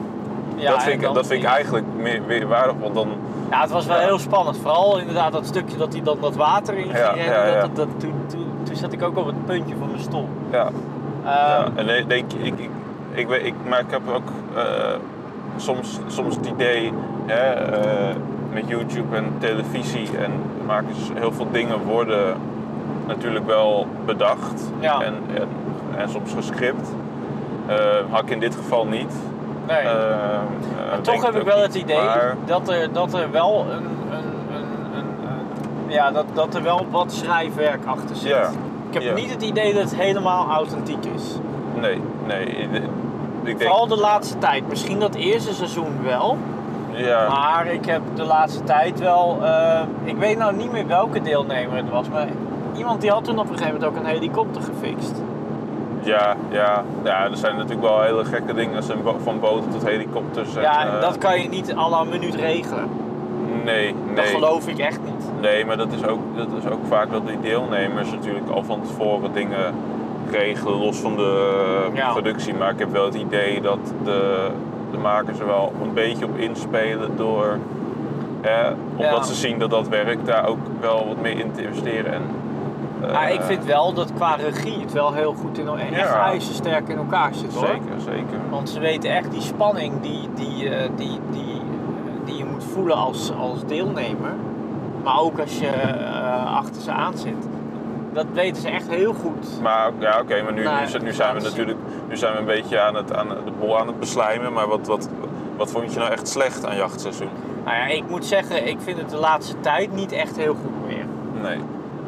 [0.55, 2.79] Ja, dat vind, ik, dat vind ik eigenlijk meer, meer waardevol.
[2.81, 3.07] Want dan,
[3.51, 4.03] Ja, het was wel Ja.
[4.05, 4.57] heel spannend.
[4.57, 7.61] Vooral inderdaad dat stukje dat hij dan dat water in ging Ja, ja, ja.
[7.61, 10.27] Dat, dat, toen, toen, toen zat ik ook op het puntje van mijn stoel.
[10.51, 10.69] ja,
[11.23, 11.67] ja.
[11.75, 12.69] En denk, ik, ik,
[13.13, 14.63] ik, weet- ik, maar ik heb ook eh,
[15.57, 16.93] soms, soms het idee
[17.25, 18.15] hè, eh,
[18.53, 20.31] met YouTube en televisie en
[20.65, 22.35] maken heel veel dingen worden
[23.07, 25.01] natuurlijk wel bedacht Ja.
[25.01, 25.47] en, en,
[25.97, 26.89] en soms gescript.
[27.67, 27.75] Eh,
[28.09, 29.13] had ik in dit geval niet.
[29.67, 29.77] Nee.
[29.77, 30.39] Eh, eh,
[30.87, 33.77] Maar denk toch heb ik wel het idee maar- dat, er, dat er wel een,
[33.77, 35.45] een, een, een,
[35.91, 38.29] ja, dat, dat er wel wat schrijfwerk achter zit.
[38.29, 38.49] Ja.
[38.87, 39.13] Ik heb Ja.
[39.13, 41.23] niet het idee dat het helemaal authentiek is.
[41.79, 42.45] Nee, nee.
[42.45, 44.67] Ik denk, Vooral de laatste tijd.
[44.69, 46.37] Misschien dat eerste seizoen wel.
[46.91, 49.37] ja, Maar ik heb de laatste tijd wel.
[49.43, 52.09] eh, ik weet nou niet meer welke deelnemer het was.
[52.09, 52.27] Maar
[52.77, 55.21] iemand die had toen op een gegeven moment ook een helikopter gefixt.
[56.05, 58.83] Ja, ja, ja, er zijn natuurlijk wel hele gekke dingen,
[59.23, 60.55] van boten tot helikopters.
[60.55, 62.89] En, ja, en eh, dat kan je niet la minuut regelen.
[63.63, 64.33] Nee, Dat nee.
[64.33, 65.41] geloof ik echt niet.
[65.41, 68.81] Nee, maar dat is, ook, dat is ook vaak dat die deelnemers natuurlijk al van
[68.81, 69.73] tevoren dingen
[70.31, 71.53] regelen, los van de
[71.91, 72.11] eh, Ja.
[72.11, 72.53] productie.
[72.53, 74.47] Maar ik heb wel het idee dat de,
[74.91, 77.57] de makers er wel een beetje op inspelen door,
[78.41, 79.23] hè, omdat Ja.
[79.23, 82.13] ze zien dat dat werkt, daar ook wel wat meer in te investeren.
[82.13, 82.44] En, eh,
[83.01, 86.23] Maar ik vind wel dat qua regie het wel heel goed in echt Ja.
[86.23, 87.65] ijzersterk in elkaar zit hoor.
[87.65, 88.39] Zeker, zeker.
[88.49, 92.63] Want ze weten echt die spanning die, die, eh, die, die, eh, die je moet
[92.63, 94.33] voelen als, als deelnemer.
[95.03, 97.47] Maar ook als je eh, achter ze aan zit.
[98.13, 99.61] Dat weten ze echt heel goed.
[99.61, 101.77] Maar ja, oké, maar nu, Nou, nu, nu zijn we natuurlijk
[102.09, 104.53] nu zijn we een beetje aan het, aan de bol aan het beslijmen.
[104.53, 105.09] Maar wat, wat,
[105.57, 107.29] wat vond je nou echt slecht aan jachtseizoen?
[107.65, 110.87] Nou ja, ik moet zeggen, ik vind het de laatste tijd niet echt heel goed
[110.87, 111.05] meer.
[111.41, 111.59] Nee.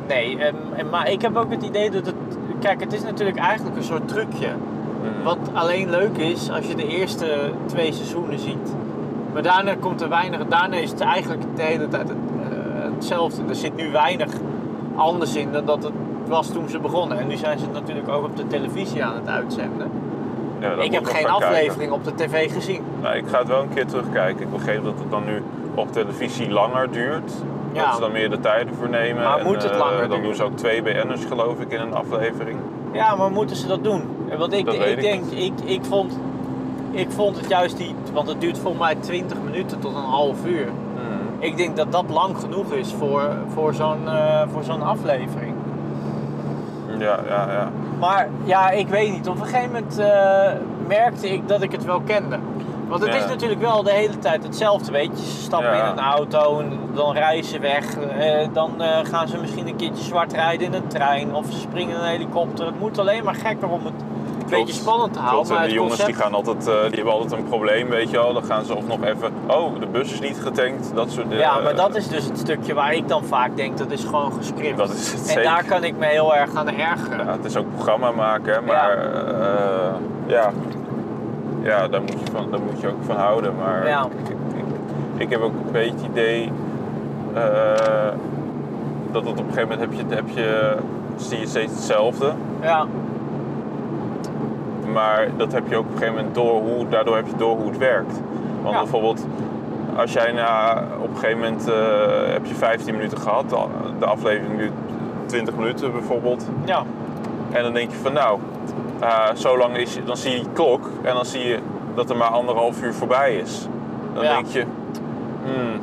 [0.07, 2.15] Nee, en, en, maar ik heb ook het idee dat het...
[2.59, 4.49] Kijk, het is natuurlijk eigenlijk een soort trucje.
[4.49, 5.23] Mm.
[5.23, 8.75] Wat alleen leuk is als je de eerste twee seizoenen ziet.
[9.33, 10.47] Maar daarna komt er weinig.
[10.47, 13.41] Daarna is het eigenlijk de hele tijd het, eh, hetzelfde.
[13.49, 14.29] Er zit nu weinig
[14.95, 15.93] anders in dan dat het
[16.27, 17.19] was toen ze begonnen.
[17.19, 19.91] En nu zijn ze het natuurlijk ook op de televisie aan het uitzenden.
[20.59, 21.31] Ja, ik heb geen kijken.
[21.31, 22.81] aflevering op de tv gezien.
[23.01, 24.45] Nou, ik ga het wel een keer terugkijken.
[24.45, 25.43] Ik begreep dat het dan nu
[25.75, 27.33] op televisie langer duurt.
[27.73, 27.85] Ja.
[27.85, 29.23] Dat ze dan meer de tijden voor nemen.
[29.23, 31.79] Maar En, moet het eh, langer Dan doen ze ook twee BN'ers geloof ik in
[31.79, 32.59] een aflevering.
[32.91, 34.03] Ja, maar moeten ze dat doen?
[34.37, 36.19] Want ik, Dat ik ik denk, ik, ik, vond,
[36.91, 37.95] ik vond het juist die.
[38.13, 40.67] Want het duurt volgens mij 20 minuten tot een half uur.
[41.39, 45.53] Ik denk dat dat lang genoeg is voor, voor zo'n eh, voor zo'n aflevering.
[46.97, 47.71] Ja, ja, ja.
[47.99, 49.27] Maar ja, ik weet niet.
[49.27, 50.51] Op een gegeven moment eh,
[50.87, 52.37] merkte ik dat ik het wel kende.
[52.87, 53.19] Want het Ja.
[53.19, 55.25] is natuurlijk wel de hele tijd hetzelfde, weet je.
[55.25, 55.83] Ze stappen Ja.
[55.85, 57.97] in een auto en dan rijden ze weg.
[57.97, 61.35] Eh, dan eh, gaan ze misschien een keertje zwart rijden in een trein.
[61.35, 62.65] Of ze springen in een helikopter.
[62.65, 63.93] Het moet alleen maar gekker om het
[64.43, 65.39] een beetje spannend te houden.
[65.45, 68.17] Klopt, maar het jongens die gaan altijd, eh, die hebben altijd een probleem, weet je
[68.17, 68.33] wel.
[68.33, 71.43] Dan gaan ze of nog even, oh, de bus is niet getankt, dat soort dingen.
[71.43, 74.33] Ja, maar dat is dus het stukje waar ik dan vaak denk dat is gewoon
[74.33, 74.77] gescript.
[74.77, 75.43] Dat is het en zeker.
[75.43, 77.25] daar kan ik me heel erg aan ergeren.
[77.25, 79.93] Ja, het is ook programma maken, maar eh,
[80.27, 80.51] ja,
[81.67, 83.53] ja daar, moet je van, daar moet je ook van houden.
[83.55, 84.05] Maar Ja.
[84.23, 84.35] ik, ik,
[85.17, 86.51] ik heb ook een beetje het idee
[87.33, 87.41] eh,
[89.11, 90.75] dat het op een gegeven moment heb je, heb je,
[91.15, 92.31] zie je steeds hetzelfde.
[92.61, 92.85] Ja,
[94.93, 97.55] Maar dat heb je ook op een gegeven moment door hoe, daardoor heb je door
[97.57, 98.21] hoe het werkt.
[98.61, 98.81] Want Ja.
[98.81, 99.25] bijvoorbeeld,
[99.95, 101.75] als jij na, op een gegeven moment eh,
[102.33, 103.55] heb je 15 minuten gehad, de-
[103.99, 104.71] de aflevering duurt
[105.25, 106.45] 20 minuten bijvoorbeeld.
[106.65, 106.83] ja.
[107.51, 108.39] En dan denk je van nou,
[108.99, 111.59] eh, zo lang is, dan zie je die klok en dan zie je
[111.95, 113.67] dat er maar anderhalf uur voorbij is.
[114.13, 114.33] Dan Ja.
[114.33, 114.63] denk je,
[115.43, 115.79] hmm,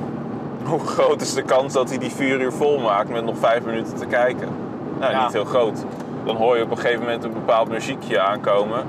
[0.65, 3.65] hoe groot is de kans dat hij die vier uur vol maakt met nog vijf
[3.65, 4.49] minuten te kijken?
[4.99, 5.23] Nou, Ja.
[5.23, 5.85] niet heel groot.
[6.25, 8.83] Dan hoor je op een gegeven moment een bepaald muziekje aankomen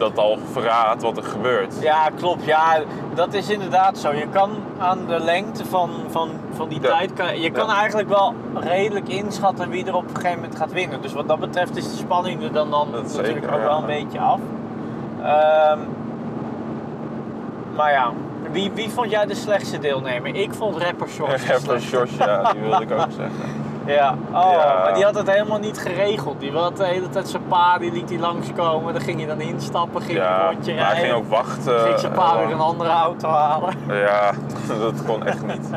[0.00, 1.74] dat al verraadt wat er gebeurt.
[1.80, 2.44] Ja, klopt.
[2.44, 2.78] Ja,
[3.14, 4.12] dat is inderdaad zo.
[4.12, 6.88] Je kan aan de lengte van, van, van die Ja.
[6.88, 7.76] tijd, kan, je kan Ja.
[7.76, 11.02] eigenlijk wel redelijk inschatten wie er op een gegeven moment gaat winnen.
[11.02, 13.64] Dus wat dat betreft is de spanning er dan, dan natuurlijk zeker, ook ja.
[13.64, 14.38] wel een beetje af.
[15.22, 15.78] Ehm,
[17.76, 18.12] maar ja,
[18.52, 20.34] Wie, wie vond jij de slechtste deelnemer?
[20.34, 21.30] Ik vond rapper Short.
[21.30, 23.59] de Rapper ja, die wilde ik ook zeggen.
[23.86, 24.80] Ja, oh, Ja.
[24.82, 26.40] maar die had het helemaal niet geregeld.
[26.40, 28.92] Die had de hele tijd zijn pa, die liet hij langskomen.
[28.92, 31.80] Dan ging hij dan instappen, ging Ja, een rondje maar hij ging ook wachten.
[31.80, 33.74] ging zijn pa eh, weer een andere auto halen.
[33.88, 34.30] Ja,
[34.80, 35.68] dat kon echt niet.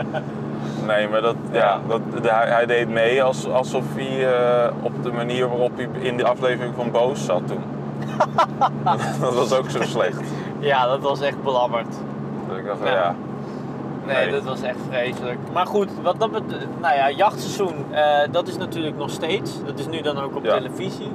[0.88, 1.60] Nee, maar dat, ja.
[1.60, 1.80] Ja.
[1.88, 6.18] dat, hij, hij deed mee als, alsof hij eh, op de manier waarop hij in
[6.18, 7.64] de aflevering van Boos zat toen.
[9.22, 10.22] dat was ook zo slecht.
[10.60, 11.96] Ja, dat was echt belabberd.
[12.48, 12.92] Dat ik dacht, Ja.
[12.94, 13.16] ja.
[14.06, 14.32] Nee, Nee.
[14.32, 15.38] dat was echt vreselijk.
[15.54, 19.52] Maar goed, wat dat bet- nou ja, jachtseizoen, eh, dat is natuurlijk nog steeds.
[19.66, 20.54] Dat is nu dan ook op Ja.
[20.58, 21.12] televisie.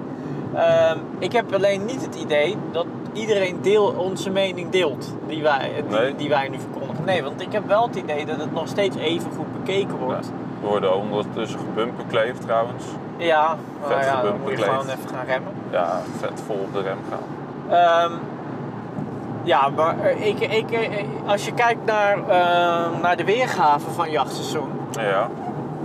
[0.54, 5.70] Ehm, ik heb alleen niet het idee dat iedereen deel, onze mening deelt die wij,
[5.88, 6.14] die, Nee.
[6.14, 7.04] die wij nu verkondigen.
[7.04, 10.30] Nee, want ik heb wel het idee dat het nog steeds even goed bekeken wordt.
[10.60, 12.84] We worden ondertussen gebumperkleefd trouwens.
[13.16, 15.52] Ja, nou Vet ja, dan moet je gewoon even gaan remmen.
[15.70, 17.22] Ja, vet vol op de rem gaan.
[17.78, 18.12] Ehm,
[19.48, 24.10] ja, maar eh, ik, ik, eh, als je kijkt naar, ehm, naar de weergave van
[24.10, 25.28] jachtseizoen, Ja,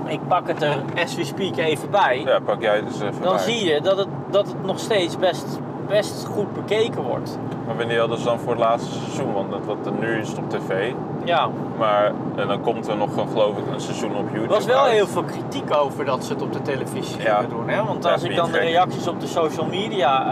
[0.06, 3.34] ik pak het er as we speak even bij, ja pak jij dus even dan
[3.36, 3.44] bij.
[3.44, 7.38] zie je dat het, dat het nog steeds best, best goed bekeken wordt.
[7.68, 9.34] Maar wanneer hadden ze dan voor het laatste seizoen?
[9.34, 10.92] Want dat- wat er nu is op tv.
[11.24, 14.66] Ja, Maar en dan komt er nog geloof ik een seizoen op YouTube er was
[14.66, 14.92] wel uit.
[14.92, 17.36] heel veel kritiek over dat ze het op de televisie Ja.
[17.36, 17.70] gingen doen.
[17.70, 17.84] Hè?
[17.84, 20.26] Want Ja, als ik dan de reacties op de social media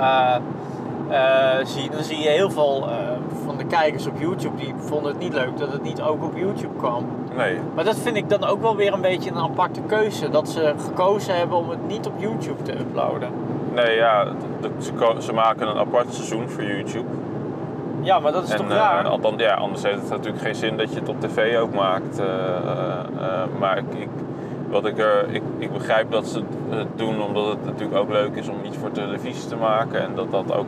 [1.09, 2.95] eh, eh, zie, dan zie je heel veel eh,
[3.61, 6.77] de kijkers op YouTube die vonden het niet leuk dat het niet ook op YouTube
[6.77, 7.05] kwam.
[7.37, 10.29] Nee, Maar dat vind ik dan ook wel weer een beetje een aparte keuze.
[10.29, 13.29] Dat ze gekozen hebben om het niet op YouTube te uploaden.
[13.73, 14.27] nee ja,
[14.79, 17.05] ze, ze maken een apart seizoen voor YouTube.
[18.01, 19.05] Ja, maar dat is toch En, raar?
[19.05, 21.73] eh, althans, ja, anders heeft het natuurlijk geen zin dat je het op tv ook
[21.73, 22.19] maakt.
[22.19, 24.09] eh, eh, eh, maar ik, ik,
[24.69, 28.35] wat ik, er, ik, ik begrijp dat ze het doen omdat het natuurlijk ook leuk
[28.35, 30.01] is om iets voor televisie te maken.
[30.01, 30.65] En dat dat ook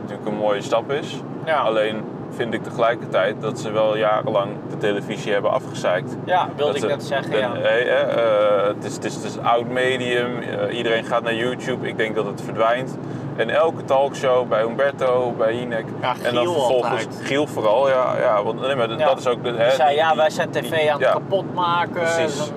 [0.00, 1.22] natuurlijk een mooie stap is.
[1.44, 1.60] ja.
[1.60, 1.96] Alleen
[2.34, 6.16] vind ik tegelijkertijd dat ze wel jarenlang de televisie hebben afgezeikt.
[6.24, 7.54] ja, wilde Dat ik net zeggen, en, ja.
[7.54, 11.88] eh, het, is, het, is, het is een oud medium, eh, iedereen gaat naar YouTube.
[11.88, 12.98] Ik denk dat het verdwijnt.
[13.42, 15.84] En elke talkshow bij Humberto, bij Hinek.
[16.00, 17.08] Ja, en dan vervolgens altijd.
[17.22, 18.04] Giel vooral, ja.
[18.20, 19.06] ja want nee, maar dat- Ja.
[19.06, 19.42] dat is ook.
[19.44, 21.12] De, hè, Die zei, die- ja, wij zijn tv die- aan het ja.
[21.12, 22.02] kapot maken.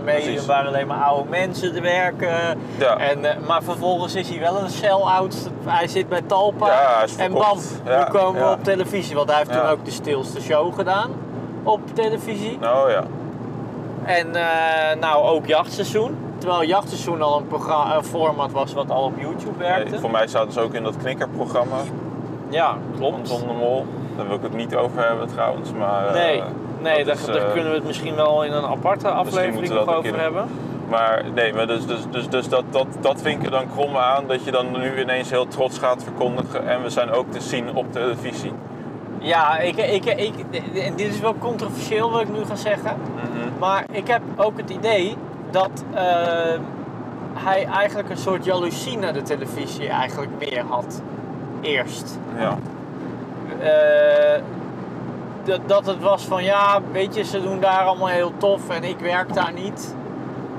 [0.04, 2.60] Precies, waar alleen maar oude mensen te werken.
[2.78, 2.98] Ja.
[2.98, 5.50] En, eh, maar vervolgens is hij wel een sell-out.
[5.66, 6.68] Hij zit bij Talpa.
[6.68, 9.16] Ja, hij is en bam, nu komen we op televisie.
[9.16, 9.62] Want hij heeft Ja.
[9.62, 11.12] toen ook de stilste show gedaan
[11.64, 12.58] op televisie.
[12.62, 13.04] Nou ja.
[14.04, 16.18] En eh, nou ook jachtseizoen.
[16.38, 19.90] Terwijl jachtseizoen al een, programma, een format was wat al op YouTube werkte.
[19.90, 21.78] Nee, voor mij zaten ze ook in dat knikkerprogramma
[22.50, 23.26] Ja, klopt.
[23.26, 23.86] Ton de Mol.
[24.18, 25.72] Daar wil ik het niet over hebben trouwens.
[25.72, 26.42] Maar, eh, Nee,
[26.82, 29.74] nee dat daar, is, daar eh, kunnen we het misschien wel in een aparte aflevering
[29.74, 30.50] nog over keer hebben.
[30.90, 33.98] Maar nee, maar dus, dus, dus, dus dat, dat, dat vind ik er dan krom
[33.98, 34.24] aan.
[34.28, 36.68] Dat je dan nu ineens heel trots gaat verkondigen.
[36.68, 38.52] En we zijn ook te zien op televisie.
[39.20, 40.34] Ja, ik, ik, ik,
[40.76, 42.98] en dit is wel controversieel wat ik nu ga zeggen.
[43.60, 45.18] Maar ik heb ook het idee
[45.56, 46.60] dat eh,
[47.34, 51.02] hij eigenlijk een soort jaloezie naar de televisie eigenlijk meer had.
[51.62, 52.20] Eerst.
[52.38, 52.58] Ja.
[53.60, 54.42] Eh,
[55.44, 58.84] dat, dat het was van ja, weet je, ze doen daar allemaal heel tof en
[58.84, 59.96] ik werk daar niet.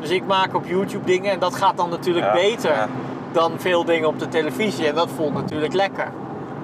[0.01, 2.89] Dus ik maak op YouTube dingen en dat gaat dan natuurlijk Ja, beter ja.
[3.33, 6.09] dan veel dingen op de televisie en dat voelt natuurlijk lekker.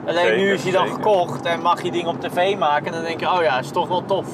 [0.07, 1.03] Alleen nu is hij dan zeker.
[1.03, 3.71] gekocht en mag je dingen op tv maken en dan denk je, oh ja, is
[3.71, 4.27] toch wel tof.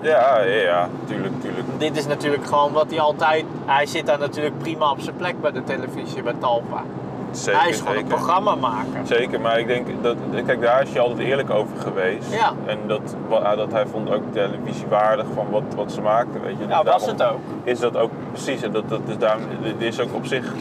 [0.00, 1.66] Ja, ja, ja, tuurlijk, tuurlijk.
[1.78, 5.40] Dit is natuurlijk gewoon wat hij altijd, hij zit daar natuurlijk prima op zijn plek
[5.40, 6.82] bij de televisie, bij Talpa.
[7.30, 9.06] Zeker, hij is gewoon een programma maken.
[9.06, 12.32] Zeker, maar ik denk dat, kijk, daar is hij altijd eerlijk over geweest.
[12.32, 12.52] Ja.
[12.66, 16.56] En dat, wa- dat hij vond ook televisie waardig van wat, wat ze maakten, weet
[16.58, 16.66] je.
[16.68, 17.38] Ja, was Daarom het ook.
[17.64, 19.42] Is dat ook, precies, en dat, dat is daarom,
[19.78, 20.52] er is ook op zich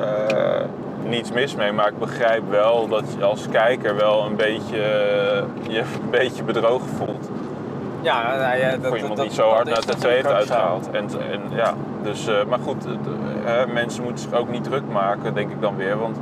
[0.00, 0.60] eh,
[1.08, 5.42] niets mis mee, maar ik begrijp wel dat je als kijker wel een beetje, eh,
[5.68, 7.28] je een beetje bedrogen voelt.
[8.02, 10.32] Ja, nou ja, dat, voor iemand dat- die zo hard naar de zo.
[10.32, 10.90] uitgehaald.
[10.90, 12.92] En, en, ja, dus, eh, maar goed, eh,
[13.44, 15.98] hè, mensen moeten zich ook niet druk maken, denk ik dan weer.
[15.98, 16.16] Want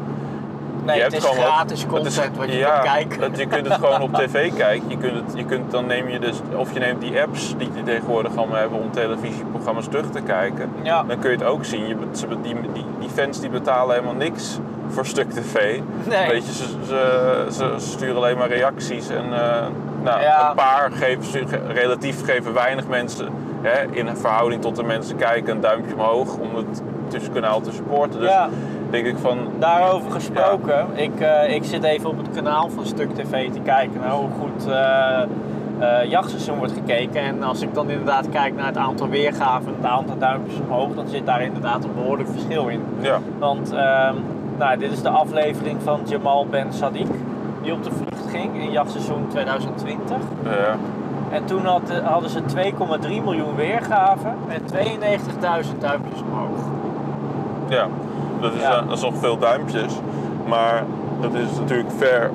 [0.85, 3.23] Nee, je het hebt is gewoon wat- gratis het content wat je ja, kunt kijken.
[3.23, 4.89] het- je kunt het gewoon op tv kijken.
[4.91, 7.71] Je kunt het, je kunt, dan neem je dus, of je neemt die apps die
[7.75, 10.71] je tegenwoordig allemaal hebben om televisieprogramma's terug te kijken.
[10.83, 11.03] Ja.
[11.03, 11.87] Dan kun je het ook zien.
[11.89, 11.97] Je,
[12.43, 15.81] die, die, die fans die betalen helemaal niks voor stuk tv.
[16.09, 16.29] Nee.
[16.29, 19.09] Weet je, ze, ze, ze sturen alleen maar reacties.
[19.09, 19.67] En eh,
[20.03, 20.49] nou, Ja.
[20.51, 23.29] een paar geven, relatief geven weinig mensen
[23.63, 28.21] hè, in verhouding tot de mensen kijken een duimpje omhoog om het tussenkanaal te supporten.
[28.21, 28.49] Dus Ja.
[28.91, 33.15] denk ik van, Daarover gesproken, ik, eh, ik zit even op het kanaal van Stuk
[33.15, 37.21] TV te kijken naar hoe goed eh, jachtseizoen wordt gekeken.
[37.21, 40.95] En als ik dan inderdaad kijk naar het aantal weergaven en het aantal duimpjes omhoog,
[40.95, 42.83] dan zit daar inderdaad een behoorlijk verschil in.
[43.01, 44.15] ja, Want ehm,
[44.59, 47.11] nou, dit is de aflevering van Jamal Ben Sadiq,
[47.63, 47.91] die op de
[48.41, 50.17] ging in jachtseizoen 2020.
[50.45, 50.77] ja.
[51.33, 52.41] En toen had, hadden ze
[53.03, 56.59] 2,3 miljoen weergaven en 92.000 duimpjes omhoog.
[57.69, 57.87] Ja,
[58.41, 58.71] dat is, Ja.
[58.79, 59.93] eh, dat is nog veel duimpjes.
[60.49, 60.85] Maar
[61.21, 62.31] dat is natuurlijk ver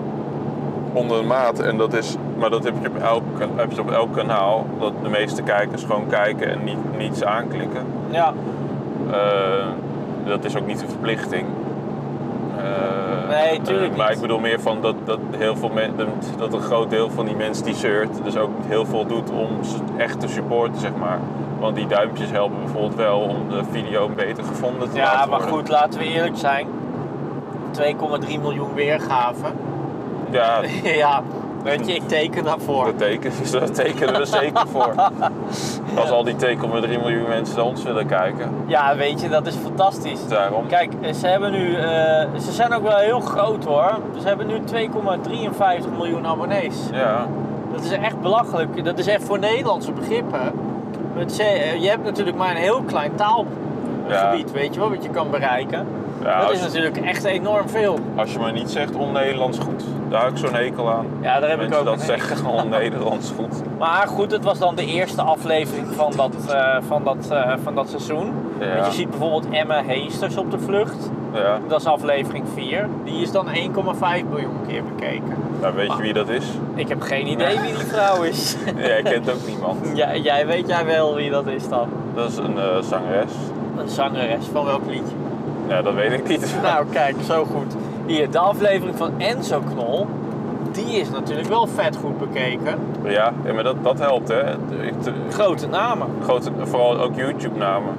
[0.94, 1.60] onder de maat.
[1.60, 3.24] En dat is, maar dat heb je, op elk,
[3.56, 4.66] heb je op elk kanaal.
[4.80, 7.82] Dat de meeste kijkers gewoon kijken en niet, niets aanklikken.
[8.10, 8.34] Ja,
[9.12, 9.66] Eh,
[10.26, 11.46] dat is ook niet een verplichting.
[12.58, 12.64] Eh,
[13.28, 14.16] Nee, tuurlijk maar niet.
[14.16, 15.94] ik bedoel meer van dat, dat, heel veel men,
[16.38, 19.64] dat een groot deel van die mensen die shirt dus ook heel veel doet om
[19.64, 21.20] ze echt te supporten, zeg maar.
[21.60, 25.40] Want die duimpjes helpen bijvoorbeeld wel om de video beter gevonden te ja laten maar
[25.40, 25.58] worden.
[25.58, 26.68] goed, laten we eerlijk zijn.
[27.82, 29.54] 2,3 miljoen weergaven.
[30.30, 31.24] Ja, ja,
[31.66, 32.86] weet je, ik teken daarvoor.
[32.86, 34.94] dat tekenen, dat tekenen we zeker voor.
[36.02, 38.52] Als al die 2,3 miljoen mensen naar ons willen kijken.
[38.66, 40.28] Ja, weet je, dat is fantastisch.
[40.28, 40.68] Daarom.
[40.68, 41.82] Kijk, ze hebben nu, eh,
[42.40, 44.00] ze zijn ook wel heel groot hoor.
[44.22, 46.76] Ze hebben nu 2,53 miljoen abonnees.
[46.92, 47.28] Ja,
[47.74, 48.84] Dat is echt belachelijk.
[48.84, 50.40] Dat is echt voor Nederlandse begrippen.
[51.38, 55.30] Eh, Je hebt natuurlijk maar een heel klein taalgebied, weet je wel, wat je kan
[55.30, 55.88] bereiken.
[56.26, 58.00] Ja dat is natuurlijk echt enorm veel.
[58.16, 59.84] als je maar niet zegt on-Nederlands goed.
[60.10, 61.06] Daar heb ik zo'n hekel aan.
[61.22, 63.62] Ja, daar heb ik ook dat zeggen on-Nederlands goed.
[63.80, 67.76] Maar goed, het was dan de eerste aflevering van dat, eh, van dat, eh, van
[67.76, 68.34] dat seizoen.
[68.60, 68.74] Ja.
[68.74, 71.10] Want je ziet bijvoorbeeld Emma Heesters op de vlucht.
[71.34, 72.90] Ja, Dat is aflevering 4.
[73.04, 75.34] Die is dan 1,5 miljoen keer bekeken.
[75.62, 76.46] nou weet je wie dat is?
[76.76, 78.56] Ik heb geen idee wie die vrouw is.
[78.78, 79.78] Jij kent ook niemand.
[80.02, 81.90] ja, jij weet jij wel wie dat is dan?
[82.14, 83.32] Dat is een eh, zangeres.
[83.78, 85.16] Een zangeres van welk liedje?
[85.68, 86.56] Ja, dat weet ik niet.
[86.62, 87.76] Nou, kijk, zo goed.
[88.06, 90.08] Hier, de aflevering van Enzo Knol.
[90.72, 92.80] Die is natuurlijk wel vet goed bekeken.
[93.04, 94.44] Ja, ja, maar dat, dat helpt hè.
[95.30, 96.08] Grote namen.
[96.24, 97.94] grote, vooral ook YouTube-namen.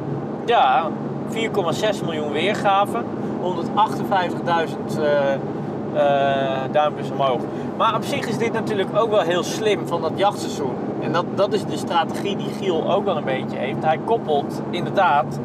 [0.44, 0.90] Ja,
[1.30, 3.04] 4,6 miljoen weergaven.
[3.42, 7.40] 158.000 eh, eh, duimpjes omhoog.
[7.76, 10.74] Maar op zich is dit natuurlijk ook wel heel slim van dat jachtseizoen.
[11.02, 13.84] En dat, dat is de strategie die Giel ook wel een beetje heeft.
[13.84, 15.38] Hij koppelt inderdaad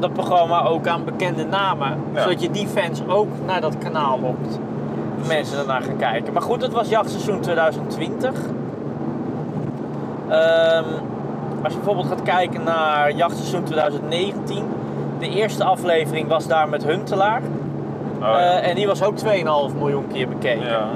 [0.00, 1.96] dat programma ook aan bekende namen.
[2.14, 2.22] Ja.
[2.22, 4.58] Zodat je die fans ook naar dat kanaal lokt.
[5.26, 6.32] Mensen ernaar gaan kijken.
[6.32, 8.32] Maar goed, het was jachtseizoen 2020.
[10.28, 10.84] Ehm,
[11.62, 14.64] als je bijvoorbeeld gaat kijken naar jachtseizoen 2019.
[15.18, 17.40] De eerste aflevering was daar met Huntelaar.
[18.20, 18.38] Oh, ja.
[18.38, 20.66] Eh, en die was ook 2,5 miljoen keer bekeken.
[20.66, 20.88] ja.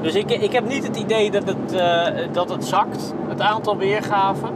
[0.00, 3.76] Dus ik, ik heb niet het idee dat het, eh, dat het zakt, het aantal
[3.76, 4.48] weergaven.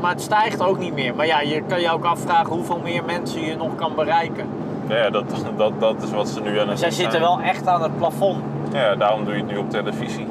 [0.00, 1.14] Maar het stijgt ook niet meer.
[1.14, 4.46] Maar ja, je kan je ook afvragen hoeveel meer mensen je nog kan bereiken.
[4.88, 5.24] Ja, dat,
[5.56, 8.42] dat, dat is wat ze nu aan het Zij zitten wel echt aan het plafond.
[8.72, 10.26] Ja, daarom doe je het nu op televisie.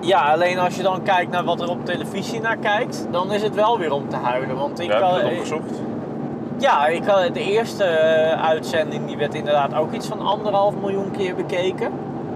[0.00, 3.42] Ja, alleen als je dan kijkt naar wat er op televisie naar kijkt, dan is
[3.42, 4.56] het wel weer om te huilen.
[4.56, 5.80] Want ik Ja, heb je dat opgezocht?
[6.56, 11.10] Ja, ik had de eerste eh, uitzending die werd inderdaad ook iets van anderhalf miljoen
[11.10, 11.90] keer bekeken.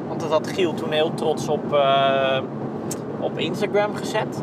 [0.08, 2.38] Want dat had Giel toen heel trots op, eh,
[3.20, 4.42] op Instagram gezet.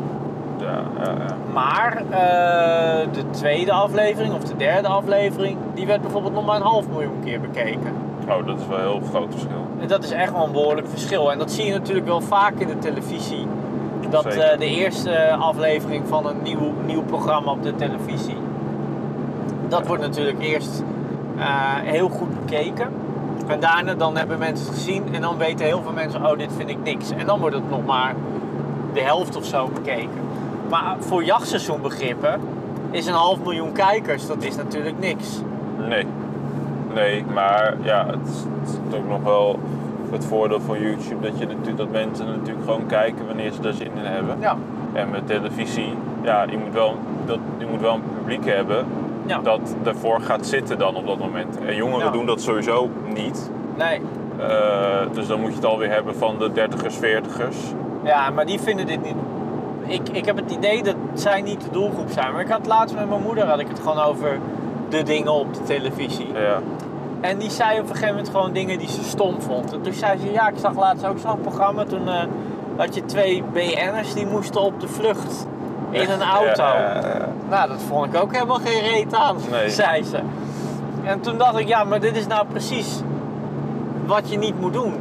[1.52, 6.62] Maar eh, de tweede aflevering of de derde aflevering, die werd bijvoorbeeld nog maar een
[6.62, 7.92] half miljoen keer bekeken.
[8.28, 9.66] Oh, dat is wel een heel groot verschil.
[9.80, 11.32] En dat is echt wel een behoorlijk verschil.
[11.32, 13.46] En dat zie je natuurlijk wel vaak in de televisie.
[14.10, 18.36] Dat eh, de eerste aflevering van een nieuw, nieuw programma op de televisie,
[19.68, 20.82] dat wordt natuurlijk eerst
[21.38, 21.44] eh,
[21.82, 22.88] heel goed bekeken.
[23.46, 26.50] En daarna dan hebben mensen het gezien en dan weten heel veel mensen, oh dit
[26.56, 27.10] vind ik niks.
[27.10, 28.14] En dan wordt het nog maar
[28.92, 30.21] de helft of zo bekeken.
[30.72, 32.40] Maar voor jachtseizoenbegrippen
[32.90, 35.40] is een half miljoen kijkers, dat is natuurlijk niks.
[35.88, 36.06] Nee.
[36.94, 39.58] Nee, maar ja, het is, het is ook nog wel
[40.10, 43.72] het voordeel van YouTube dat, je natuurlijk, dat mensen natuurlijk gewoon kijken wanneer ze er
[43.74, 44.36] zin in hebben.
[44.40, 44.56] Ja,
[44.92, 48.86] En met televisie, ja, je moet wel, dat, je moet wel een publiek hebben
[49.26, 49.38] ja.
[49.38, 51.58] dat ervoor gaat zitten dan op dat moment.
[51.66, 52.12] En jongeren Ja.
[52.12, 53.50] doen dat sowieso niet.
[53.78, 54.00] nee.
[54.38, 57.56] Eh, dus dan moet je het alweer hebben van de 30ers, 40ers.
[58.04, 59.14] Ja, maar die vinden dit niet.
[59.86, 62.32] Ik, ik heb het idee dat zij niet de doelgroep zijn.
[62.32, 64.38] Maar ik had laatst met mijn moeder had ik het gewoon over
[64.88, 66.32] de dingen op de televisie.
[66.32, 66.58] Ja.
[67.20, 69.72] En die zei op een gegeven moment gewoon dingen die ze stom vond.
[69.72, 71.84] En toen zei ze, ja, ik zag laatst ook zo'n programma.
[71.84, 72.22] Toen eh,
[72.76, 75.46] had je twee BN'ers die moesten op de vlucht
[75.90, 76.62] in een auto.
[76.62, 77.28] Ja, ja, ja.
[77.48, 79.70] Nou, dat vond ik ook helemaal geen reet aan, Nee.
[79.70, 80.18] zei ze.
[81.04, 83.00] En toen dacht ik, ja, maar dit is nou precies
[84.06, 84.94] wat je niet moet doen.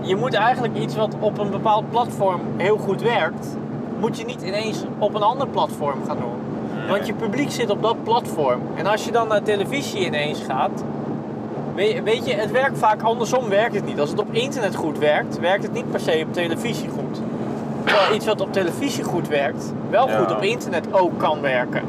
[0.00, 3.56] Je moet eigenlijk iets wat op een bepaald platform heel goed werkt,
[4.04, 6.88] moet je niet ineens op een ander platform gaan doen.
[6.88, 8.60] Want je publiek zit op dat platform.
[8.74, 10.84] En als je dan naar televisie ineens gaat,
[11.74, 14.00] weet, weet je, het werkt vaak andersom, werkt het niet.
[14.00, 17.20] Als het op internet goed werkt, werkt het niet per se op televisie goed.
[17.84, 20.18] Terwijl iets wat op televisie goed werkt, wel Ja.
[20.18, 21.82] goed op internet ook kan werken.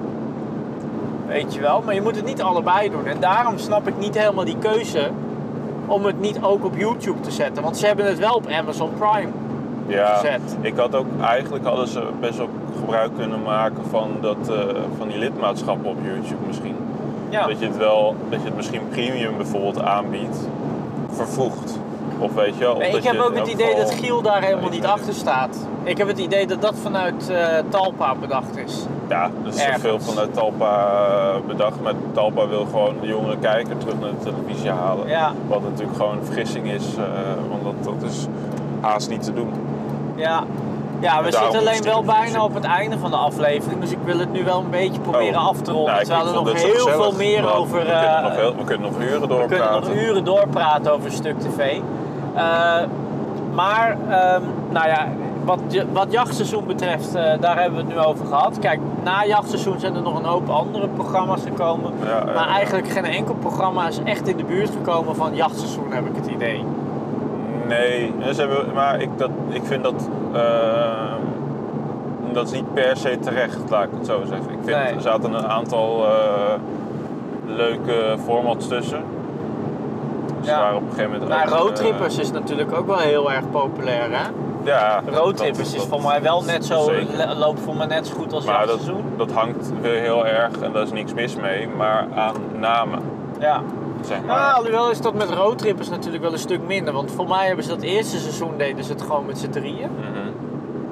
[1.27, 3.05] Weet je wel, maar je moet het niet allebei doen.
[3.07, 5.09] En daarom snap ik niet helemaal die keuze
[5.85, 7.63] om het niet ook op YouTube te zetten.
[7.63, 9.29] Want ze hebben het wel op Amazon Prime.
[9.87, 10.57] Ja, gezet.
[10.61, 14.55] ik had ook, eigenlijk hadden ze best wel gebruik kunnen maken van, dat, eh,
[14.97, 16.75] van die lidmaatschappen op YouTube misschien.
[17.29, 17.47] Ja.
[17.47, 20.47] Dat je het wel, dat je het misschien premium bijvoorbeeld aanbiedt,
[21.09, 21.79] vervoegd.
[22.19, 22.73] Of weet je wel.
[22.73, 25.13] of Nee, dat ik heb je ook het idee dat Giel daar helemaal niet achter
[25.13, 25.67] staat.
[25.83, 28.85] Ik heb het idee dat dat vanuit eh, Talpa bedacht is.
[29.09, 31.81] Ja, er is veel vanuit Talpa eh, bedacht.
[31.81, 35.07] Maar Talpa wil gewoon de jongere kijker terug naar de televisie halen.
[35.07, 35.33] Ja.
[35.47, 37.03] Wat natuurlijk gewoon een vergissing is, eh,
[37.49, 38.27] want dat, dat is
[38.81, 39.53] haast niet te doen.
[40.15, 40.43] Ja,
[40.99, 43.81] ja we zitten alleen wel bijna op het einde van de aflevering.
[43.81, 45.47] Dus ik wil het nu wel een beetje proberen Oh.
[45.47, 45.93] af te ronden.
[46.07, 47.77] Nou, ik er nog heel gezellig, veel meer over...
[47.79, 49.89] We kunnen, eh, nog heel, we kunnen nog uren we kunnen doorpraten.
[49.89, 51.79] nog uren doorpraten over een stuk tv.
[52.35, 52.81] Eh,
[53.53, 55.07] maar, ehm, nou ja,
[55.43, 55.59] wat,
[55.91, 58.59] wat jachtseizoen betreft, eh, daar hebben we het nu over gehad.
[58.59, 61.93] Kijk, na jachtseizoen zijn er nog een hoop andere programma's gekomen.
[62.05, 62.47] Ja, maar ja.
[62.47, 66.27] eigenlijk geen enkel programma is echt in de buurt gekomen van jachtseizoen, heb ik het
[66.27, 66.63] idee.
[67.67, 70.09] Nee, ze hebben, maar ik, dat, ik vind dat.
[70.33, 71.13] eh,
[72.31, 74.49] dat is niet per se terecht, laat ik het zo zeggen.
[74.51, 74.93] Ik vind, Nee.
[74.93, 76.53] er zaten een aantal eh,
[77.45, 79.03] leuke formats tussen.
[80.39, 80.75] Dus Ja.
[80.75, 81.29] op een gegeven moment.
[81.29, 84.23] Maar ook, eh, Roadtrippers is natuurlijk ook wel heel erg populair, hè?
[84.63, 87.35] ja, Roadtrippers is voor mij wel net zo, zeker.
[87.35, 89.03] loopt voor mij net zo goed als Maar dat, jachtseizoen.
[89.17, 92.99] dat hangt weer heel erg, en daar is niks mis mee, maar aan namen.
[93.39, 93.61] Ja.
[94.05, 94.35] Zeg maar.
[94.37, 96.93] Nou, alhoewel is dat met roadtrippers natuurlijk wel een stuk minder.
[96.93, 99.89] Want voor mij hebben ze dat eerste seizoen deden ze het gewoon met z'n drieën.
[99.99, 100.29] Mhm.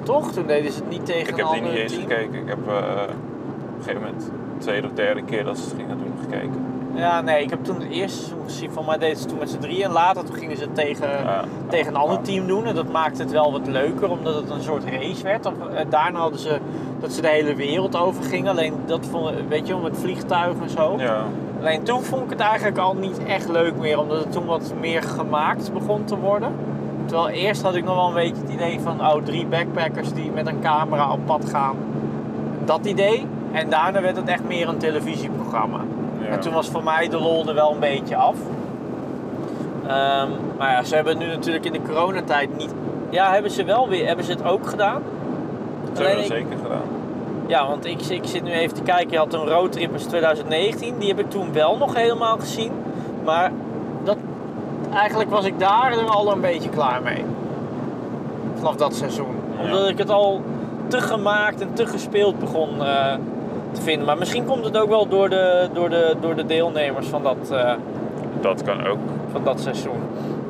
[0.04, 0.32] Toch?
[0.32, 2.02] Toen deden ze het niet tegen Ik heb die niet eens team.
[2.08, 2.34] gekeken.
[2.42, 5.74] Ik heb eh, op een gegeven moment de tweede of derde keer dat ze het
[5.78, 6.66] gingen doen gekeken.
[6.96, 8.72] Ja, nee, ik heb toen het eerste seizoen gezien.
[8.72, 9.84] Voor mij deden ze het toen met z'n drieën.
[9.84, 11.44] En later toen gingen ze het tegen, Ja.
[11.70, 12.22] tegen een ander Ja.
[12.24, 12.66] team doen.
[12.66, 15.46] En dat maakte het wel wat leuker, omdat het een soort race werd.
[15.46, 16.60] Of, eh, daarna hadden ze
[17.00, 18.52] dat ze de hele wereld over gingen.
[18.52, 20.96] Alleen dat vond weet je wel, met vliegtuigen en zo.
[20.98, 21.24] Ja.
[21.64, 24.74] Alleen toen vond ik het eigenlijk al niet echt leuk meer, omdat het toen wat
[24.80, 26.52] meer gemaakt begon te worden.
[27.06, 30.32] Terwijl eerst had ik nog wel een beetje het idee van, oh, drie backpackers die
[30.32, 31.76] met een camera op pad gaan.
[32.66, 33.28] Dat idee.
[33.52, 35.80] En daarna werd het echt meer een televisieprogramma.
[36.20, 36.28] Ja.
[36.28, 38.36] En toen was voor mij de lol er wel een beetje af.
[39.88, 42.74] Ehm, maar ja, ze hebben nu natuurlijk in de coronatijd niet...
[43.10, 45.02] Ja, hebben ze wel weer, hebben ze het ook gedaan?
[45.94, 47.03] Dat hebben zeker gedaan.
[47.54, 49.12] Ja, want ik, ik zit nu even te kijken.
[49.12, 50.98] Je had een Roadtrippers 2019.
[50.98, 52.72] Die heb ik toen wel nog helemaal gezien.
[53.24, 53.52] Maar
[54.04, 54.18] dat,
[54.94, 57.26] eigenlijk was ik daar er al een beetje klaar mee.
[58.56, 59.36] Vanaf dat seizoen.
[59.62, 60.42] Omdat ik het al
[60.88, 63.14] te gemaakt en te gespeeld begon eh,
[63.72, 64.06] te vinden.
[64.06, 67.52] Maar misschien komt het ook wel door de, door de, door de deelnemers van dat,
[67.52, 67.74] eh,
[68.42, 69.00] Dat kan ook.
[69.32, 70.02] van dat seizoen.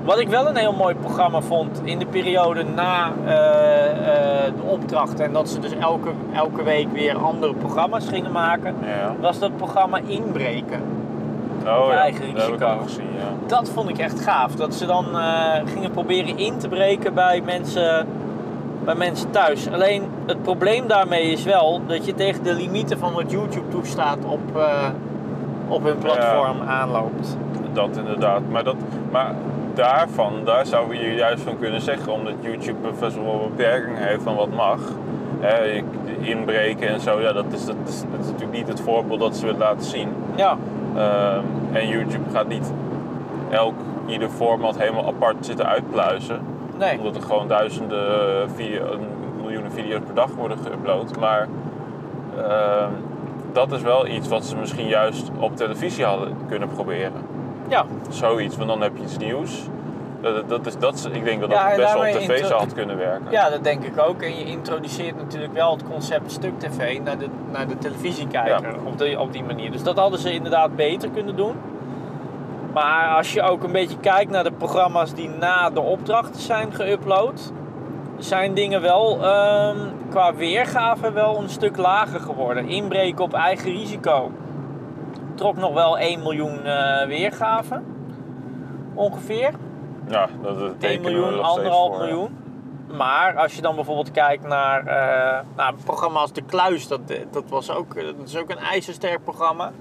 [0.03, 4.63] Wat ik wel een heel mooi programma vond in de periode na eh, eh, de
[4.69, 9.15] opdracht en dat ze dus elke, elke week weer andere programma's gingen maken, Ja.
[9.21, 10.81] was dat programma Inbreken.
[11.59, 12.77] Oh ja, eigen dat heb ik risico.
[12.83, 13.47] gezien, ja.
[13.47, 14.55] Dat vond ik echt gaaf.
[14.55, 18.07] Dat ze dan eh, gingen proberen in te breken bij mensen,
[18.83, 19.71] bij mensen thuis.
[19.71, 24.17] Alleen het probleem daarmee is wel dat je tegen de limieten van wat YouTube toestaat
[24.25, 24.39] op,
[25.67, 27.37] op hun platform aanloopt.
[27.73, 28.41] Dat inderdaad.
[28.51, 28.75] Maar, dat,
[29.11, 29.33] maar
[29.73, 34.23] daarvan, daar zou je juist van kunnen zeggen, omdat YouTube best wel een beperking heeft
[34.23, 34.79] van wat mag.
[36.19, 39.35] Inbreken en zo, ja, dat is, dat, is, dat is natuurlijk niet het voorbeeld dat
[39.35, 40.09] ze willen laten zien.
[40.35, 40.57] Ja,
[40.95, 42.71] Ehm, en YouTube gaat niet
[43.49, 43.73] elk,
[44.07, 46.39] ieder format helemaal apart zitten uitpluizen.
[46.77, 46.97] nee.
[46.97, 48.99] Omdat er gewoon duizenden eh, video,
[49.41, 51.19] miljoenen video's per dag worden geüpload.
[51.19, 51.47] Maar
[52.37, 52.91] ehm,
[53.51, 57.32] dat is wel iets wat ze misschien juist op televisie hadden kunnen proberen.
[57.73, 59.61] Ja, Zoiets, want dan heb je iets nieuws.
[60.21, 62.73] Dat, dat is, dat ik denk dat Ja, dat best wel op tv zou had
[62.73, 63.31] kunnen werken.
[63.31, 64.21] Ja, dat denk ik ook.
[64.21, 68.75] En je introduceert natuurlijk wel het concept stuk tv naar de, naar de televisiekijker Ja.
[68.85, 69.71] op, die, op die manier.
[69.71, 71.55] Dus dat hadden ze inderdaad beter kunnen doen.
[72.73, 76.69] Maar als je ook een beetje kijkt naar de programma's die na de opdrachten zijn
[76.73, 77.51] geüpload,
[78.17, 79.77] zijn dingen wel ehm,
[80.09, 82.67] qua weergave wel een stuk lager geworden.
[82.67, 84.31] Inbreken op eigen risico
[85.35, 87.85] trok nog wel 1 miljoen eh weergaven.
[88.93, 89.51] Ongeveer.
[90.07, 91.99] Ja, dat, dat 1 tekenen we miljoen, anderhalf ja.
[92.03, 92.37] miljoen.
[92.97, 97.01] Maar als je dan bijvoorbeeld kijkt naar, eh naar een programma als De Kluis, dat,
[97.31, 99.71] dat, was ook, dat is ook een ijzersterk programma.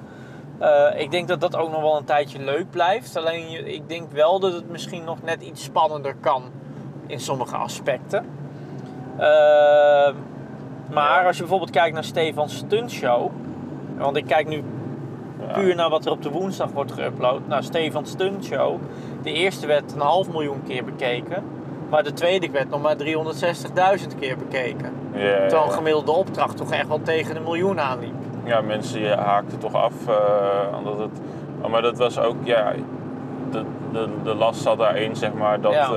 [0.59, 3.17] Eh, ik denk dat dat ook nog wel een tijdje leuk blijft.
[3.17, 6.43] Alleen ik denk wel dat het misschien nog net iets spannender kan
[7.07, 8.25] in sommige aspecten.
[10.91, 11.27] Maar Ja.
[11.27, 13.31] als je bijvoorbeeld kijkt naar Stefan Stuntshow.
[13.97, 14.63] Want ik kijk nu
[15.47, 15.53] Ja.
[15.53, 17.47] puur naar wat er op de woensdag wordt geüpload.
[17.47, 18.77] Nou, Stefan Stunt Show.
[19.23, 21.45] De eerste werd een half miljoen keer bekeken.
[21.91, 24.93] Maar de tweede werd nog maar 360.000 keer bekeken.
[25.13, 28.15] Ja, ja, Terwijl een gemiddelde opdracht toch echt wel tegen de miljoen aanliep.
[28.45, 29.93] ja, mensen haakten toch af.
[30.09, 31.21] eh, omdat het,
[31.61, 32.73] oh, maar dat was ook, ja,
[33.51, 35.61] de, de, de last zat daarin, zeg maar.
[35.61, 35.89] Dat eh,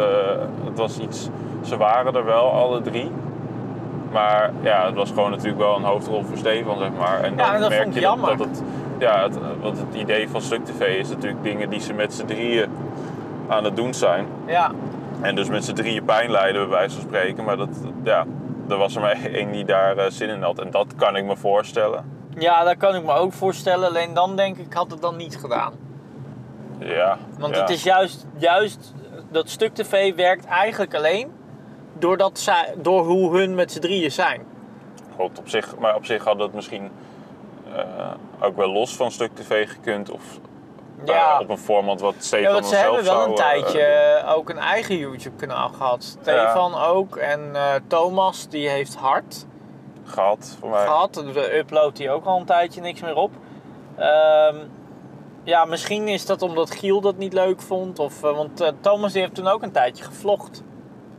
[0.65, 1.29] het was iets
[1.65, 3.11] ze waren er wel, alle drie.
[4.11, 7.19] Maar ja, het was gewoon natuurlijk wel een hoofdrol voor Stefan, zeg maar.
[7.21, 8.37] En dan Ja, en dat merk je dat, jammer.
[8.37, 8.63] dat het...
[8.99, 12.25] Ja, het, want het idee van Stuk TV is natuurlijk dingen die ze met z'n
[12.25, 12.69] drieën
[13.47, 14.27] aan het doen zijn.
[14.47, 14.71] Ja,
[15.21, 17.43] En dus met z'n drieën pijn lijden, bij wijze van spreken.
[17.43, 17.69] Maar dat,
[18.03, 18.25] ja,
[18.69, 20.59] er was er maar één die daar eh, zin in had.
[20.59, 22.05] En dat kan ik me voorstellen.
[22.37, 23.87] ja, dat kan ik me ook voorstellen.
[23.87, 25.73] Alleen dan denk ik, had het dan niet gedaan.
[26.79, 27.17] Ja.
[27.39, 27.61] Want ja.
[27.61, 28.93] het is juist, juist
[29.31, 31.31] dat stuk tv werkt eigenlijk alleen
[31.99, 34.41] doordat zij, door hoe hun met z'n drieën zijn.
[35.15, 36.89] God, op zich, maar op zich had het misschien
[38.41, 40.11] ook wel los van Stuk TV gekund.
[40.11, 40.21] Of
[40.99, 41.39] eh, Ja.
[41.39, 44.33] op een format wat Stefan Ja, want ze hebben wel zou, een eh, tijdje eh,
[44.35, 46.03] ook een eigen YouTube kanaal gehad.
[46.21, 49.45] Stefan ook en eh, Thomas die heeft hard
[50.03, 50.83] gehad voor mij.
[50.85, 51.13] gehad.
[51.13, 53.31] De upload die ook al een tijdje niks meer op.
[53.97, 54.55] Ehm,
[55.43, 57.99] ja, misschien is dat omdat Giel dat niet leuk vond.
[57.99, 60.63] Of, eh, want eh, Thomas die heeft toen ook een tijdje gevlogd.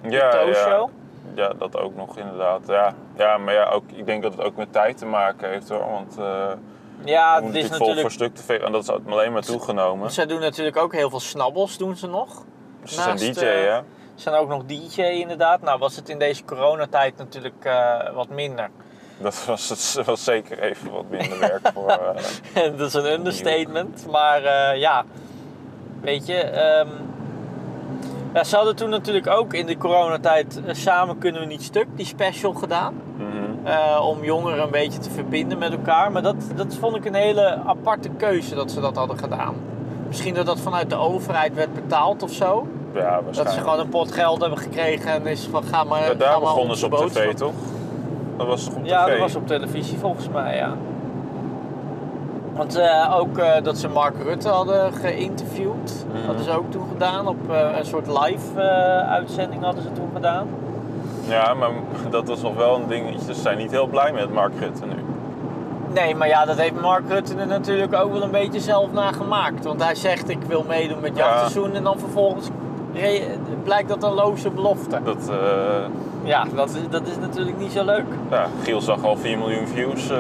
[0.02, 0.88] Ja, de ja, Tooshow.
[1.35, 2.61] Ja, dat ook nog inderdaad.
[2.66, 5.68] Ja, ja maar ja, ook, ik denk dat het ook met tijd te maken heeft
[5.68, 5.91] hoor.
[5.91, 6.51] Want eh
[7.05, 8.14] Ja, het is vol voor natuurlijk...
[8.14, 10.11] Stuk TV en dat is alleen maar toegenomen.
[10.11, 12.45] Zij doen natuurlijk ook heel veel snabbels, doen ze nog.
[12.85, 13.79] Ze zijn DJ, eh, hè?
[14.14, 15.61] Ze zijn ook nog DJ inderdaad.
[15.61, 18.70] Nou was het in deze coronatijd natuurlijk eh, wat minder.
[19.18, 21.87] Dat was, het was zeker even wat minder werk voor.
[22.77, 24.07] dat is een understatement.
[24.11, 25.05] Maar ja,
[26.01, 26.35] weet je.
[26.41, 26.89] ehm,
[28.37, 31.87] ja, ze hadden toen natuurlijk ook in de coronatijd eh, Samen Kunnen We Niet Stuk,
[31.95, 32.95] die special gedaan.
[33.16, 33.66] mhm.
[33.66, 36.12] eh, om jongeren een beetje te verbinden met elkaar.
[36.12, 39.55] Maar dat, dat vond ik een hele aparte keuze dat ze dat hadden gedaan.
[40.07, 42.66] Misschien dat dat vanuit de overheid werd betaald of zo.
[42.95, 46.01] Ja, Dat ze gewoon een pot geld hebben gekregen en is van ga maar.
[46.07, 47.53] Ja, daar begonnen ze op tv, toch?
[48.37, 49.11] Dat was toch op Ja, tv?
[49.11, 50.76] dat was op televisie volgens mij, ja.
[52.57, 56.07] Want eh, ook eh, dat ze Mark Rutte hadden geïnterviewd.
[56.12, 56.26] Mhm.
[56.26, 57.28] hadden ze ook toen gedaan.
[57.28, 58.61] Op eh, een soort live
[59.09, 60.46] uitzending hadden ze toen gedaan.
[61.28, 61.70] Ja, maar
[62.11, 63.34] dat was nog wel een dingetje.
[63.34, 64.94] Ze zijn niet heel blij met Mark Rutte nu.
[65.94, 69.12] Nee, maar ja, dat heeft Mark Rutte er natuurlijk ook wel een beetje zelf naar
[69.12, 69.64] gemaakt.
[69.64, 71.24] Want hij zegt ik wil meedoen met Ja.
[71.24, 72.48] jachtseizoen en dan vervolgens
[73.64, 75.00] blijkt dat een loze belofte.
[75.04, 75.30] Dat,
[76.27, 78.05] Ja, dat is, dat is natuurlijk niet zo leuk.
[78.31, 80.16] ja, Giel zag al 4 miljoen views eh,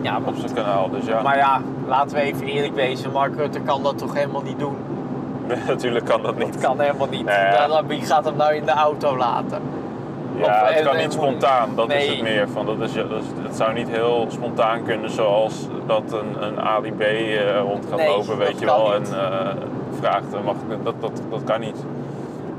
[0.00, 0.90] Ja, op zijn kanaal.
[0.90, 3.12] Dus ja, Maar ja, laten we even eerlijk wezen.
[3.12, 4.76] Mark Rutte kan dat toch helemaal niet doen?
[5.66, 6.52] natuurlijk kan dat niet.
[6.52, 7.26] Dat kan helemaal niet.
[7.26, 7.66] Ja.
[7.66, 9.60] Dan- Wie gaat hem nou in de auto laten?
[10.36, 12.48] Ja, Of- het en- kan en niet spontaan, dat is het meer.
[12.48, 16.60] Van, dat is, dat is, het zou niet heel spontaan kunnen zoals dat een, een
[16.60, 18.92] Ali B eh, rond gaat Nee, lopen, weet je wel.
[18.98, 19.12] niet.
[19.12, 19.48] En eh,
[19.98, 21.84] vraagt, eh, mag dat, dat, dat kan niet.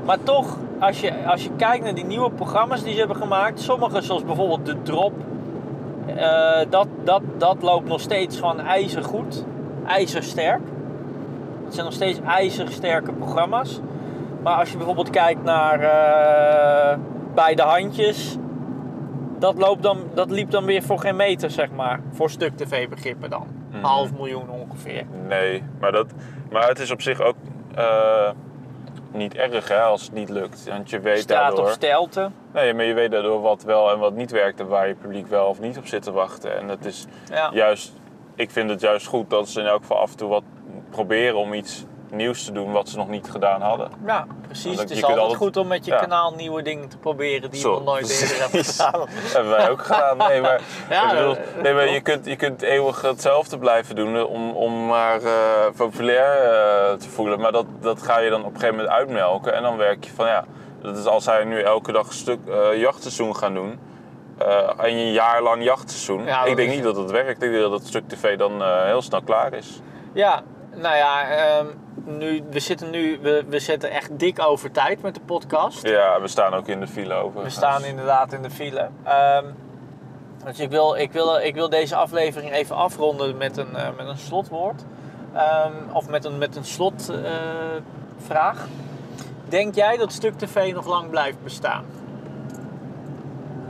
[0.04, 3.60] Maar toch, als je, als je kijkt naar die nieuwe programma's die ze hebben gemaakt,
[3.60, 5.12] sommige zoals bijvoorbeeld De Drop,
[6.06, 9.44] eh, dat, dat, dat loopt nog steeds gewoon ijzergoed,
[9.86, 10.60] ijzersterk.
[11.64, 13.80] Het zijn nog steeds ijzersterke programma's.
[14.42, 15.78] Maar als je bijvoorbeeld kijkt naar
[17.34, 18.36] Bij de Handjes,
[19.38, 22.00] dat, loopt dan, dat liep dan weer voor geen meter, zeg maar.
[22.12, 23.46] Voor stuk tv-begrippen dan.
[23.70, 23.84] Mhm.
[23.84, 25.04] half miljoen ongeveer.
[25.28, 26.06] Nee, maar, dat,
[26.50, 27.36] maar het is op zich ook
[27.74, 28.30] eh,
[29.14, 30.68] niet erg hè, als het niet lukt.
[30.68, 31.72] Want je weet Staat op daardoor...
[31.74, 32.30] stelte.
[32.52, 35.26] Nee, maar je weet daardoor wat wel en wat niet werkt en waar je publiek
[35.26, 36.56] wel of niet op zit te wachten.
[36.58, 37.50] En het is Ja.
[37.52, 37.92] juist,
[38.34, 40.42] ik vind het juist goed dat ze in elk geval af en toe wat
[40.90, 41.84] proberen om iets
[42.16, 43.90] nieuws te doen wat ze nog niet gedaan hadden.
[44.06, 44.64] Ja, precies.
[44.76, 45.98] Want Het is altijd altijd- goed om met je ja.
[46.00, 48.92] kanaal nieuwe dingen te proberen die Zo, je nog nooit eerder hebt gedaan.
[49.00, 50.16] Dat hebben wij ook gedaan.
[50.16, 50.60] Nee, maar,
[50.90, 54.50] Ja, bedoel, dat- nee, maar je, kunt, je kunt eeuwig hetzelfde blijven doen eh, om,
[54.50, 55.32] om maar eh,
[55.76, 57.40] populair eh, te voelen.
[57.40, 59.54] Maar dat, dat ga je dan op een gegeven moment uitmelken.
[59.54, 60.44] En dan werk je van ja,
[60.82, 63.78] dat is als zij nu elke dag een stuk eh, jachtseizoen gaan doen.
[64.38, 66.24] eh, en je een jaar lang jachtseizoen.
[66.24, 67.42] Ja, ik denk is- niet dat het werkt.
[67.42, 69.80] Ik denk dat het stuk tv dan eh, heel snel klaar is.
[70.12, 70.42] Ja,
[70.74, 71.66] nou ja, ehm,
[72.04, 75.88] nu, we zitten nu, we, we zitten echt dik over tijd met de podcast.
[75.88, 77.42] Ja, we staan ook in de file over.
[77.42, 78.88] We staan inderdaad in de file.
[79.04, 79.44] Ehm,
[80.44, 84.08] dus ik wil, ik, wil, ik wil deze aflevering even afronden met een, eh, met
[84.08, 84.84] een slotwoord.
[85.34, 88.66] Ehm, of met een, met een slotvraag.
[89.48, 91.84] Denk jij dat Stuk TV nog lang blijft bestaan?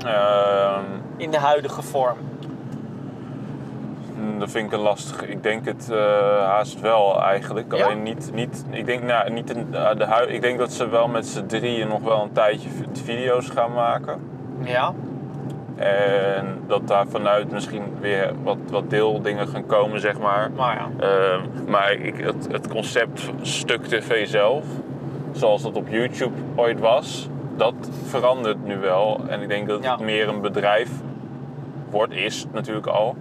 [0.05, 0.85] Ehm,
[1.17, 2.19] In de huidige vorm?
[4.39, 5.23] Dat vind ik een lastig.
[5.27, 5.99] Ik denk het eh,
[6.45, 7.77] haast wel eigenlijk.
[7.77, 7.85] Ja?
[7.85, 10.89] Alleen niet, niet ik denk, nou, niet in, eh, de hui- ik denk dat ze
[10.89, 14.21] wel met z'n drieën nog wel een tijdje vi- video's gaan maken.
[14.65, 14.93] Ja.
[15.77, 20.51] En dat daar vanuit misschien weer wat, wat deeldingen gaan komen, zeg maar.
[20.57, 21.07] Maar ja.
[21.07, 24.65] Ehm, maar ik, het, het concept stuk tv zelf,
[25.33, 27.75] zoals dat op YouTube ooit was, dat
[28.07, 29.21] verandert nu wel.
[29.29, 29.91] En ik denk dat Ja.
[29.91, 30.91] het meer een bedrijf
[31.91, 33.17] wordt, is natuurlijk al.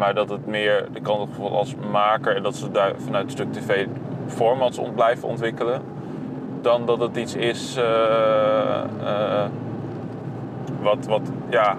[0.00, 3.30] Maar dat het meer de kant op bijvoorbeeld als maker en dat ze daar vanuit
[3.30, 3.86] stuk tv
[4.26, 5.82] formats ont blijven ontwikkelen.
[6.60, 9.46] dan dat het iets is eh, eh,
[10.82, 11.20] wat, wat,
[11.50, 11.76] ja,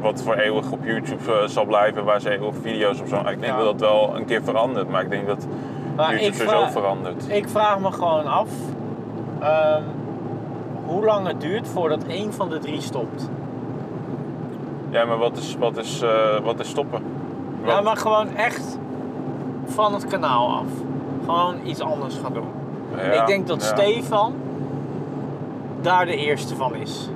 [0.00, 3.16] wat voor eeuwig op YouTube eh, zal blijven, waar ze eeuwig video's op zo.
[3.16, 3.56] Ik denk Ja.
[3.56, 5.46] dat dat wel een keer verandert, maar ik denk dat
[5.96, 7.28] Maar YouTube sowieso verandert.
[7.28, 8.48] Ik vraag me gewoon af
[9.40, 9.82] ehm,
[10.86, 13.30] hoe lang het duurt voordat één van de drie stopt.
[14.90, 16.02] Ja, maar wat is, wat is,
[16.42, 17.02] wat is stoppen?
[17.64, 18.78] Ja, maar gewoon echt
[19.66, 20.66] van het kanaal af.
[21.24, 22.48] Gewoon iets anders gaan doen.
[22.96, 23.66] Ja, ik denk dat ja.
[23.66, 24.34] Stefan
[25.80, 27.08] daar de eerste van is.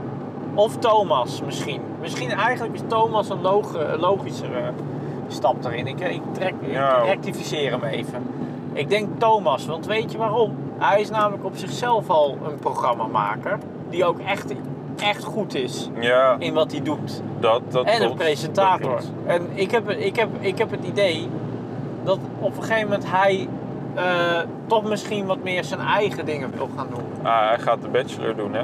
[0.55, 1.81] Of Thomas misschien.
[2.01, 4.73] Misschien eigenlijk is Thomas een log logischere
[5.29, 5.87] stap daarin.
[5.87, 6.97] Ik, ik, trek, Ja.
[6.97, 8.23] ik rectificeer hem even.
[8.73, 10.57] Ik denk Thomas, want weet je waarom?
[10.79, 13.59] Hij is namelijk op zichzelf al een programmamaker.
[13.91, 14.53] Die ook echt,
[15.01, 17.23] echt goed is Ja, in wat hij doet.
[17.41, 19.01] dat, dat En een presentator.
[19.27, 21.29] En ik heb, ik, heb, ik heb het idee
[22.05, 23.49] dat op een gegeven moment hij
[23.95, 24.05] eh,
[24.67, 27.27] toch misschien wat meer zijn eigen dingen wil gaan doen.
[27.27, 28.63] Ah, hij gaat de bachelor doen, hè?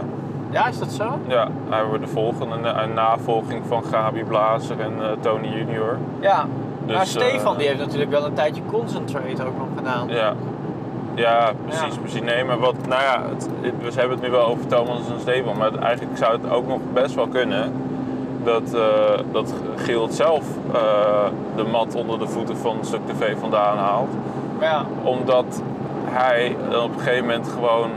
[0.51, 1.19] Ja, is dat zo?
[1.29, 5.99] Ja, hij wordt de volgende, een, een navolging van Gabi Blazer en eh, Tony Junior.
[6.21, 6.47] Ja.
[6.87, 10.09] Dus, maar Stefan eh, die heeft natuurlijk wel een tijdje Concentrate ook nog gedaan.
[10.09, 10.35] Ja.
[11.15, 12.01] Ja, precies, Ja.
[12.01, 12.21] precies.
[12.23, 15.21] Nee, maar wat, nou ja, het, het- we hebben het nu wel over Thomas en
[15.21, 17.73] Stefan, maar eigenlijk zou het ook nog best wel kunnen
[18.45, 18.81] dat, eh
[19.33, 19.53] dat
[20.11, 20.81] zelf eh,
[21.57, 24.11] de mat onder de voeten van Stuk TV vandaan haalt.
[24.61, 25.63] Ja, Omdat
[26.05, 27.91] hij op een gegeven moment gewoon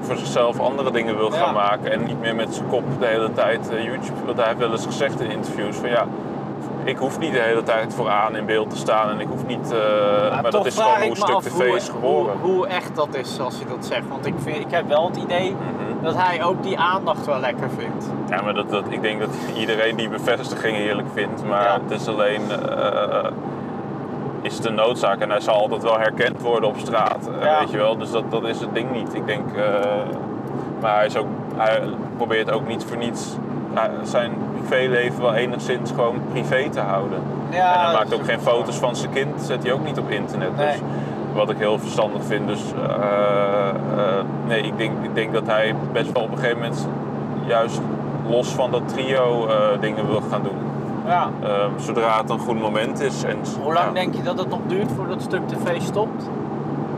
[0.00, 1.60] voor zichzelf andere dingen wil gaan Ja.
[1.60, 4.24] maken en niet meer met zijn kop de hele tijd eh, YouTube.
[4.26, 6.04] Want hij heeft wel eens gezegd in interviews van ja,
[6.84, 9.72] ik hoef niet de hele tijd vooraan in beeld te staan en ik hoef niet.
[9.72, 12.36] eh, maar, dat is gewoon hoe Stuk TV hoe, is geboren.
[12.40, 14.08] Hoe, hoe echt dat is als je dat zegt.
[14.08, 16.02] Want ik, vind, ik heb wel het idee Mhm.
[16.04, 18.06] dat hij ook die aandacht wel lekker vindt.
[18.28, 21.44] Ja, maar dat, dat, ik denk dat iedereen die bevestiging heerlijk vindt.
[21.44, 21.78] Maar Ja.
[21.88, 22.50] het is alleen.
[22.50, 23.30] eh,
[24.42, 27.28] is het een noodzaak en hij zal altijd wel herkend worden op straat.
[27.38, 27.58] eh, Ja.
[27.58, 29.14] Weet je wel, dus dat, dat is het ding niet.
[29.14, 29.44] Ik denk.
[30.80, 31.26] maar hij, is ook,
[31.56, 31.82] hij
[32.16, 33.36] probeert ook niet voor niets
[34.02, 34.32] zijn
[34.68, 37.18] privéleven wel enigszins gewoon privé te houden.
[37.50, 40.10] Ja, en hij maakt ook geen foto's van zijn kind, zet hij ook niet op
[40.10, 40.56] internet.
[40.56, 40.66] Nee.
[40.66, 40.78] Dus
[41.34, 42.46] wat ik heel verstandig vind.
[42.46, 46.58] Dus eh, eh, nee, ik denk, ik denk dat hij best wel op een gegeven
[46.58, 46.88] moment
[47.46, 47.80] juist
[48.28, 50.58] los van dat trio eh, dingen wil gaan doen.
[51.06, 51.30] Ja.
[51.42, 53.22] Eh, zodra het een goed moment is.
[53.22, 53.92] En, Hoe lang ja.
[53.92, 56.28] denk je dat het nog duurt voordat stuk tv stopt?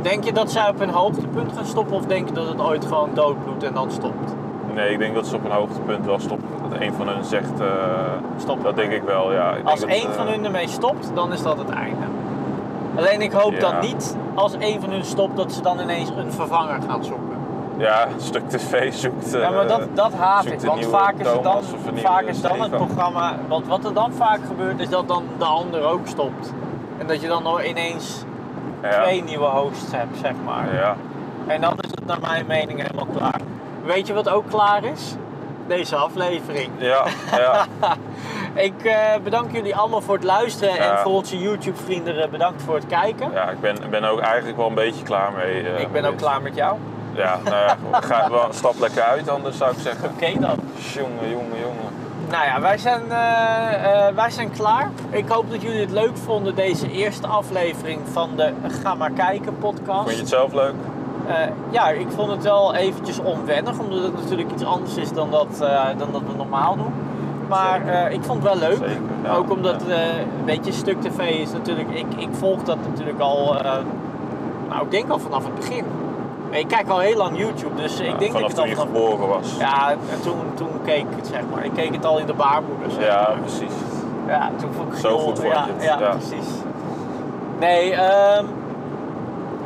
[0.03, 2.85] Denk je dat zij op een hoogtepunt gaan stoppen of denk je dat het ooit
[2.85, 4.35] gewoon doodbloedt en dan stopt?
[4.75, 6.49] Nee, ik denk dat ze op een hoogtepunt wel stoppen.
[6.71, 7.67] Dat een van hen zegt, eh,
[8.37, 8.63] Stop.
[8.63, 9.53] dat denk ik wel, ja.
[9.53, 12.05] Ik Als dat, één eh, van hun ermee stopt, dan is dat het einde.
[12.97, 13.59] Alleen ik hoop Ja.
[13.61, 17.33] dat niet als één van hun stopt, dat ze dan ineens een vervanger gaan zoeken.
[17.77, 19.33] Ja, een stuk tv zoekt...
[19.33, 20.61] Ja, maar dat, eh, dat haat zoekt ik.
[20.63, 23.35] een Want vaak is, het dan, een vaak is dan het programma.
[23.49, 26.53] Want wat er dan vaak gebeurt, is dat dan de ander ook stopt.
[26.99, 28.25] En dat je dan nog ineens
[28.83, 30.75] ja, twee nieuwe hosts hebt, zeg maar.
[30.75, 30.97] Ja,
[31.47, 33.41] En dan is het naar mijn mening helemaal klaar.
[33.85, 35.15] Weet je wat ook klaar is?
[35.67, 36.71] Deze aflevering.
[36.79, 37.67] ja, ja.
[38.55, 42.75] Ik eh, bedank jullie allemaal voor het luisteren en voor onze YouTube-vrienden eh, bedankt voor
[42.75, 43.31] het kijken.
[43.33, 45.63] ja ik ben, ben ook eigenlijk wel een beetje klaar mee.
[45.69, 46.21] eh, Ik ben ook dit.
[46.21, 46.77] klaar met jou.
[47.13, 47.57] Ja, nou
[48.09, 50.11] ja, wel, stap lekker uit anders zou ik zeggen.
[50.11, 50.59] Oké dan.
[50.95, 51.93] Jongen, jongen, jongen.
[52.31, 53.03] Nou ja, wij zijn,
[54.15, 54.91] wij zijn klaar.
[55.11, 59.59] Ik hoop dat jullie het leuk vonden, deze eerste aflevering van de Ga maar kijken
[59.59, 60.03] podcast.
[60.03, 60.75] Vond je het zelf leuk?
[61.27, 61.35] Eh,
[61.71, 65.61] ja, ik vond het wel eventjes onwennig, omdat het natuurlijk iets anders is dan dat,
[65.61, 66.93] eh, dan dat we normaal doen.
[67.49, 68.77] Maar eh, ik vond het wel leuk.
[68.77, 69.35] Zeker, ja.
[69.35, 69.95] Ook omdat, Ja.
[69.95, 70.01] eh
[70.45, 73.57] weet je, Stuk TV is natuurlijk, ik, ik volg dat natuurlijk al,
[74.69, 75.85] nou ik denk al vanaf het begin.
[76.51, 78.85] Ik kijk al heel lang YouTube, dus ik denk dat ik het al vanaf...
[78.85, 79.57] geboren was.
[79.59, 81.65] Ja, en toen, toen keek ik het zeg maar.
[81.65, 82.91] Ik keek het al in de baarmoeder.
[82.91, 83.73] Zeg Ja, precies.
[84.27, 86.11] Ja, toen vond ik Zo goed vond ja, het, Ja, ja.
[86.11, 86.49] precies.
[87.61, 88.45] Nee, ehm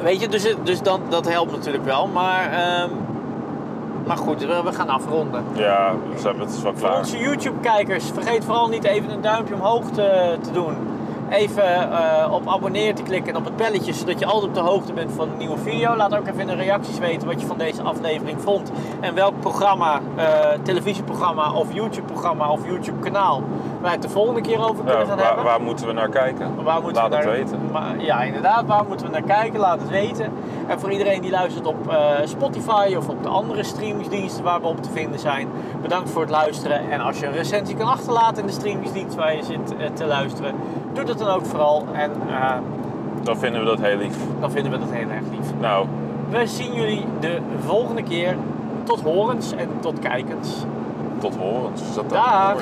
[0.03, 2.07] weet je, dus, dus dan, dat helpt natuurlijk wel.
[2.07, 2.90] Maar, ehm,
[4.07, 5.44] maar goed, we, we gaan afronden.
[5.55, 6.99] Ja, we zijn- het is wel Voor klaar.
[6.99, 10.74] onze YouTube-kijkers, vergeet vooral niet even een duimpje omhoog te, te doen.
[11.30, 14.61] Even eh, op abonneer te klikken en op het belletje, zodat je altijd op de
[14.61, 15.96] hoogte bent van een nieuwe video.
[15.96, 18.70] Laat ook even in de reacties weten wat je van deze aflevering vond.
[19.01, 20.24] En welk programma, eh,
[20.62, 23.42] televisieprogramma of YouTube-programma of YouTube-kanaal
[23.81, 25.45] wij het de volgende keer over kunnen gaan waar, hebben.
[25.45, 26.62] waar moeten we naar kijken?
[26.64, 27.59] Waar moeten Laat we het weten.
[27.72, 28.66] Maar, ja, inderdaad.
[28.66, 29.61] Waar moeten we naar kijken?
[29.61, 30.33] Laat het weten.
[30.66, 34.66] En voor iedereen die luistert op eh, Spotify of op de andere streamingsdiensten waar we
[34.66, 35.49] op te vinden zijn,
[35.83, 36.91] bedankt voor het luisteren.
[36.91, 40.07] En als je een recensie kan achterlaten in de streamingsdienst waar je zit eh, te
[40.07, 40.55] luisteren,
[40.93, 41.85] doe dat dan ook vooral.
[41.93, 42.53] En eh,
[43.22, 44.16] Dan vinden we dat heel lief.
[44.41, 45.53] dan vinden we dat heel erg lief.
[45.61, 45.87] Nou,
[46.31, 48.37] We zien jullie de volgende keer.
[48.85, 50.64] Tot horens en tot kijkens.
[51.18, 51.83] tot horens.
[51.83, 52.11] Is dat?
[52.11, 52.55] Dag!